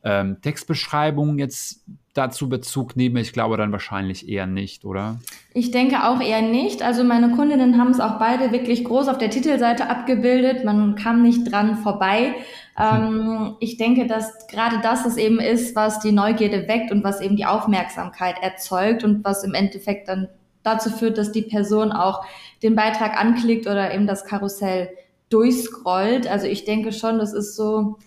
ähm, 0.04 0.38
Textbeschreibung 0.40 1.38
jetzt 1.38 1.84
dazu 2.14 2.48
Bezug 2.48 2.96
nehme? 2.96 3.20
Ich 3.20 3.32
glaube 3.32 3.56
dann 3.56 3.72
wahrscheinlich 3.72 4.28
eher 4.28 4.46
nicht, 4.46 4.84
oder? 4.84 5.20
Ich 5.54 5.70
denke 5.70 6.04
auch 6.06 6.20
eher 6.20 6.42
nicht. 6.42 6.82
Also 6.82 7.04
meine 7.04 7.30
Kundinnen 7.30 7.78
haben 7.78 7.90
es 7.90 8.00
auch 8.00 8.18
beide 8.18 8.52
wirklich 8.52 8.84
groß 8.84 9.08
auf 9.08 9.18
der 9.18 9.30
Titelseite 9.30 9.88
abgebildet. 9.88 10.64
Man 10.64 10.94
kam 10.94 11.22
nicht 11.22 11.50
dran 11.50 11.76
vorbei. 11.78 12.34
Hm. 12.74 13.56
ich 13.60 13.76
denke, 13.76 14.06
dass 14.06 14.46
gerade 14.46 14.80
das 14.82 15.04
es 15.04 15.18
eben 15.18 15.40
ist, 15.40 15.76
was 15.76 16.00
die 16.00 16.10
Neugierde 16.10 16.68
weckt 16.68 16.90
und 16.90 17.04
was 17.04 17.20
eben 17.20 17.36
die 17.36 17.44
Aufmerksamkeit 17.44 18.36
erzeugt 18.40 19.04
und 19.04 19.22
was 19.24 19.44
im 19.44 19.52
Endeffekt 19.52 20.08
dann 20.08 20.28
dazu 20.62 20.88
führt, 20.88 21.18
dass 21.18 21.32
die 21.32 21.42
Person 21.42 21.92
auch 21.92 22.24
den 22.62 22.74
Beitrag 22.74 23.20
anklickt 23.20 23.66
oder 23.66 23.92
eben 23.94 24.06
das 24.06 24.24
Karussell 24.24 24.88
durchscrollt. 25.28 26.26
Also 26.26 26.46
ich 26.46 26.64
denke 26.64 26.92
schon, 26.92 27.18
das 27.18 27.34
ist 27.34 27.56
so, 27.56 27.98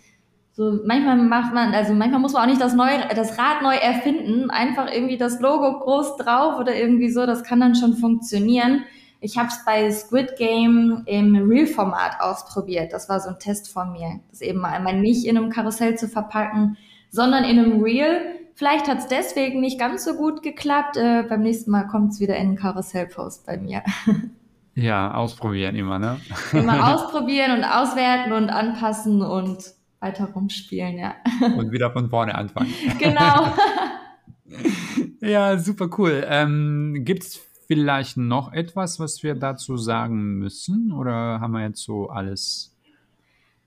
so, 0.56 0.80
manchmal 0.86 1.18
macht 1.18 1.54
man, 1.54 1.74
also 1.74 1.94
manchmal 1.94 2.22
muss 2.22 2.32
man 2.32 2.44
auch 2.44 2.48
nicht 2.48 2.62
das, 2.62 2.74
neu, 2.74 2.88
das 3.14 3.38
Rad 3.38 3.62
neu 3.62 3.76
erfinden, 3.76 4.50
einfach 4.50 4.90
irgendwie 4.90 5.18
das 5.18 5.42
Logo 5.42 5.82
groß 5.82 6.16
drauf 6.16 6.60
oder 6.60 6.74
irgendwie 6.74 7.10
so, 7.10 7.26
das 7.26 7.44
kann 7.44 7.60
dann 7.60 7.76
schon 7.76 7.98
funktionieren. 7.98 8.86
Ich 9.20 9.38
habe 9.38 9.50
es 9.50 9.66
bei 9.66 9.92
Squid 9.92 10.38
Game 10.38 11.04
im 11.08 11.36
Real-Format 11.36 12.22
ausprobiert. 12.22 12.94
Das 12.94 13.10
war 13.10 13.20
so 13.20 13.30
ein 13.30 13.40
Test 13.40 13.70
von 13.74 13.92
mir, 13.92 14.22
das 14.30 14.40
eben 14.40 14.64
einmal 14.64 14.98
nicht 14.98 15.26
in 15.26 15.38
einem 15.38 15.50
Karussell 15.50 15.98
zu 15.98 16.08
verpacken, 16.08 16.78
sondern 17.10 17.44
in 17.44 17.60
einem 17.60 17.84
Real. 17.84 18.22
Vielleicht 18.54 18.88
hat 18.88 19.00
es 19.00 19.08
deswegen 19.08 19.60
nicht 19.60 19.78
ganz 19.78 20.06
so 20.06 20.14
gut 20.14 20.42
geklappt. 20.42 20.96
Äh, 20.96 21.24
beim 21.28 21.42
nächsten 21.42 21.70
Mal 21.70 21.88
kommt 21.88 22.14
es 22.14 22.22
wieder 22.22 22.38
in 22.38 22.48
einen 22.48 22.56
Karussellpost 22.56 23.46
bei 23.46 23.58
mir. 23.58 23.84
Ja, 24.76 25.14
ausprobieren 25.14 25.76
immer, 25.76 26.00
ne? 26.00 26.18
Immer 26.54 26.94
ausprobieren 26.94 27.58
und 27.58 27.64
auswerten 27.66 28.32
und 28.32 28.50
anpassen 28.50 29.22
und 29.22 29.76
weiter 30.06 30.26
rumspielen, 30.26 30.98
ja. 30.98 31.16
Und 31.58 31.72
wieder 31.72 31.92
von 31.92 32.10
vorne 32.10 32.36
anfangen. 32.36 32.74
genau. 33.00 33.54
ja, 35.22 35.58
super 35.58 35.90
cool. 35.98 36.24
Ähm, 36.28 37.02
Gibt 37.04 37.24
es 37.24 37.42
vielleicht 37.68 38.18
noch 38.18 38.54
etwas, 38.54 39.00
was 39.00 39.24
wir 39.24 39.36
dazu 39.36 39.78
sagen 39.78 40.38
müssen? 40.38 40.92
Oder 40.92 41.40
haben 41.40 41.54
wir 41.54 41.64
jetzt 41.64 41.84
so 41.84 42.10
alles? 42.10 42.72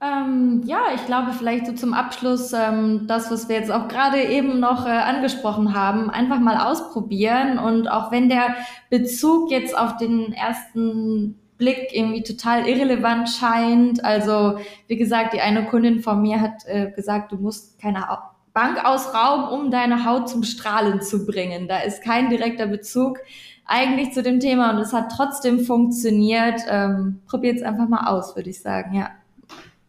Ähm, 0.00 0.62
ja, 0.64 0.82
ich 0.94 1.04
glaube 1.06 1.32
vielleicht 1.32 1.66
so 1.66 1.72
zum 1.72 1.92
Abschluss 1.92 2.52
ähm, 2.52 3.08
das, 3.08 3.32
was 3.32 3.48
wir 3.48 3.56
jetzt 3.56 3.72
auch 3.72 3.88
gerade 3.88 4.22
eben 4.22 4.60
noch 4.60 4.86
äh, 4.86 4.90
angesprochen 4.90 5.74
haben, 5.74 6.08
einfach 6.08 6.38
mal 6.38 6.56
ausprobieren 6.56 7.58
und 7.58 7.88
auch 7.88 8.12
wenn 8.12 8.28
der 8.28 8.54
Bezug 8.90 9.50
jetzt 9.50 9.76
auf 9.76 9.96
den 9.96 10.32
ersten 10.32 11.40
Blick 11.58 11.88
irgendwie 11.92 12.22
total 12.22 12.66
irrelevant 12.66 13.28
scheint. 13.28 14.04
Also 14.04 14.58
wie 14.86 14.96
gesagt, 14.96 15.34
die 15.34 15.40
eine 15.40 15.66
Kundin 15.66 16.00
von 16.00 16.22
mir 16.22 16.40
hat 16.40 16.64
äh, 16.66 16.90
gesagt, 16.92 17.32
du 17.32 17.36
musst 17.36 17.78
keine 17.80 18.06
Bank 18.54 18.84
ausrauben, 18.84 19.48
um 19.48 19.70
deine 19.70 20.04
Haut 20.04 20.28
zum 20.28 20.44
Strahlen 20.44 21.02
zu 21.02 21.26
bringen. 21.26 21.68
Da 21.68 21.80
ist 21.80 22.02
kein 22.02 22.30
direkter 22.30 22.66
Bezug 22.66 23.18
eigentlich 23.66 24.12
zu 24.12 24.22
dem 24.22 24.40
Thema 24.40 24.70
und 24.70 24.78
es 24.78 24.92
hat 24.92 25.12
trotzdem 25.14 25.60
funktioniert. 25.60 26.62
Ähm, 26.68 27.20
Probiert 27.28 27.56
es 27.56 27.62
einfach 27.62 27.88
mal 27.88 28.06
aus, 28.06 28.34
würde 28.34 28.50
ich 28.50 28.60
sagen, 28.60 28.94
ja. 28.94 29.10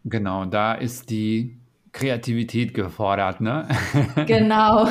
Genau, 0.03 0.45
da 0.45 0.73
ist 0.73 1.10
die 1.10 1.58
Kreativität 1.91 2.73
gefordert, 2.73 3.41
ne? 3.41 3.67
Genau. 4.27 4.88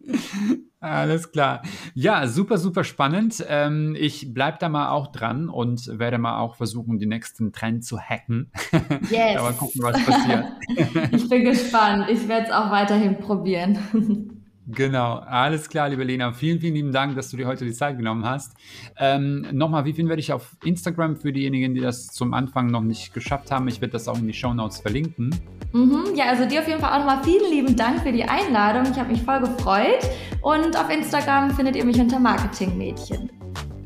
Alles 0.86 1.32
klar. 1.32 1.62
Ja, 1.94 2.26
super, 2.26 2.58
super 2.58 2.84
spannend. 2.84 3.44
Ähm, 3.48 3.96
ich 3.98 4.32
bleibe 4.32 4.58
da 4.60 4.68
mal 4.68 4.90
auch 4.90 5.08
dran 5.08 5.48
und 5.48 5.98
werde 5.98 6.18
mal 6.18 6.38
auch 6.38 6.54
versuchen, 6.56 6.98
die 6.98 7.06
nächsten 7.06 7.52
Trend 7.52 7.84
zu 7.84 7.98
hacken. 7.98 8.50
Yes. 9.10 9.38
Aber 9.38 9.52
gucken, 9.52 9.82
was 9.82 10.04
passiert. 10.04 10.44
ich 11.12 11.28
bin 11.28 11.44
gespannt. 11.44 12.06
Ich 12.08 12.26
werde 12.28 12.46
es 12.46 12.52
auch 12.52 12.70
weiterhin 12.70 13.18
probieren. 13.18 13.78
Genau, 14.68 15.18
alles 15.18 15.68
klar, 15.68 15.88
liebe 15.88 16.02
Lena. 16.02 16.32
Vielen, 16.32 16.58
vielen 16.58 16.74
lieben 16.74 16.92
Dank, 16.92 17.14
dass 17.14 17.30
du 17.30 17.36
dir 17.36 17.46
heute 17.46 17.64
die 17.64 17.72
Zeit 17.72 17.98
genommen 17.98 18.24
hast. 18.24 18.52
Ähm, 18.98 19.46
Nochmal, 19.52 19.84
wie 19.84 19.92
finden 19.92 20.08
wir 20.08 20.16
dich 20.16 20.32
auf 20.32 20.56
Instagram 20.64 21.16
für 21.16 21.32
diejenigen, 21.32 21.74
die 21.74 21.80
das 21.80 22.08
zum 22.08 22.34
Anfang 22.34 22.66
noch 22.66 22.82
nicht 22.82 23.14
geschafft 23.14 23.52
haben? 23.52 23.68
Ich 23.68 23.80
werde 23.80 23.92
das 23.92 24.08
auch 24.08 24.18
in 24.18 24.26
die 24.26 24.34
Show 24.34 24.52
Notes 24.52 24.80
verlinken. 24.80 25.30
Mhm, 25.72 26.16
ja, 26.16 26.24
also 26.26 26.46
dir 26.46 26.60
auf 26.60 26.68
jeden 26.68 26.80
Fall 26.80 26.92
auch 26.94 26.98
nochmal 26.98 27.22
vielen 27.22 27.48
lieben 27.50 27.76
Dank 27.76 28.02
für 28.02 28.10
die 28.10 28.24
Einladung. 28.24 28.90
Ich 28.90 28.98
habe 28.98 29.12
mich 29.12 29.22
voll 29.22 29.40
gefreut. 29.40 30.10
Und 30.42 30.76
auf 30.76 30.90
Instagram 30.90 31.50
findet 31.52 31.76
ihr 31.76 31.84
mich 31.84 32.00
unter 32.00 32.18
Marketingmädchen. 32.18 33.30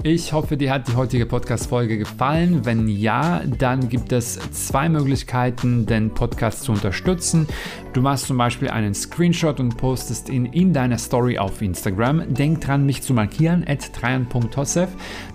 Ich 0.03 0.33
hoffe, 0.33 0.57
dir 0.57 0.73
hat 0.73 0.89
die 0.89 0.97
heutige 0.97 1.27
Podcast-Folge 1.27 1.99
gefallen. 1.99 2.65
Wenn 2.65 2.89
ja, 2.89 3.43
dann 3.59 3.91
gibt 3.91 4.13
es 4.13 4.39
zwei 4.51 4.89
Möglichkeiten, 4.89 5.85
den 5.85 6.15
Podcast 6.15 6.63
zu 6.63 6.73
unterstützen. 6.73 7.47
Du 7.93 8.01
machst 8.01 8.27
zum 8.27 8.39
Beispiel 8.39 8.71
einen 8.71 8.95
Screenshot 8.95 9.61
und 9.61 9.77
postest 9.77 10.31
ihn 10.31 10.47
in 10.47 10.73
deiner 10.73 10.97
Story 10.97 11.37
auf 11.37 11.61
Instagram. 11.61 12.33
Denk 12.33 12.63
dran, 12.63 12.87
mich 12.87 13.03
zu 13.03 13.13
markieren, 13.13 13.63
at 13.69 13.91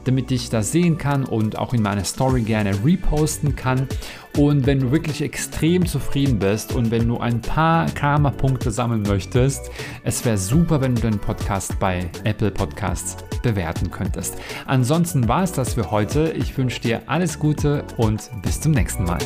damit 0.03 0.31
ich 0.31 0.49
das 0.49 0.71
sehen 0.71 0.97
kann 0.97 1.25
und 1.25 1.59
auch 1.59 1.75
in 1.75 1.83
meiner 1.83 2.03
Story 2.03 2.41
gerne 2.41 2.71
reposten 2.83 3.55
kann. 3.55 3.87
Und 4.37 4.65
wenn 4.65 4.79
du 4.81 4.91
wirklich 4.91 5.21
extrem 5.21 5.85
zufrieden 5.85 6.39
bist 6.39 6.73
und 6.73 6.91
wenn 6.91 7.07
du 7.07 7.19
ein 7.19 7.41
paar 7.41 7.85
Karma-Punkte 7.91 8.69
sammeln 8.69 9.03
möchtest, 9.03 9.71
es 10.03 10.25
wäre 10.25 10.37
super, 10.37 10.81
wenn 10.81 10.95
du 10.95 11.01
den 11.01 11.19
Podcast 11.19 11.79
bei 11.79 12.09
Apple 12.25 12.51
Podcasts 12.51 13.15
bewerten 13.41 13.89
könntest. 13.91 14.35
Ansonsten 14.65 15.27
war 15.29 15.43
es 15.43 15.53
das 15.53 15.75
für 15.75 15.89
heute. 15.89 16.33
Ich 16.35 16.57
wünsche 16.57 16.81
dir 16.81 17.03
alles 17.05 17.39
Gute 17.39 17.85
und 17.95 18.29
bis 18.41 18.59
zum 18.59 18.73
nächsten 18.73 19.05
Mal. 19.05 19.19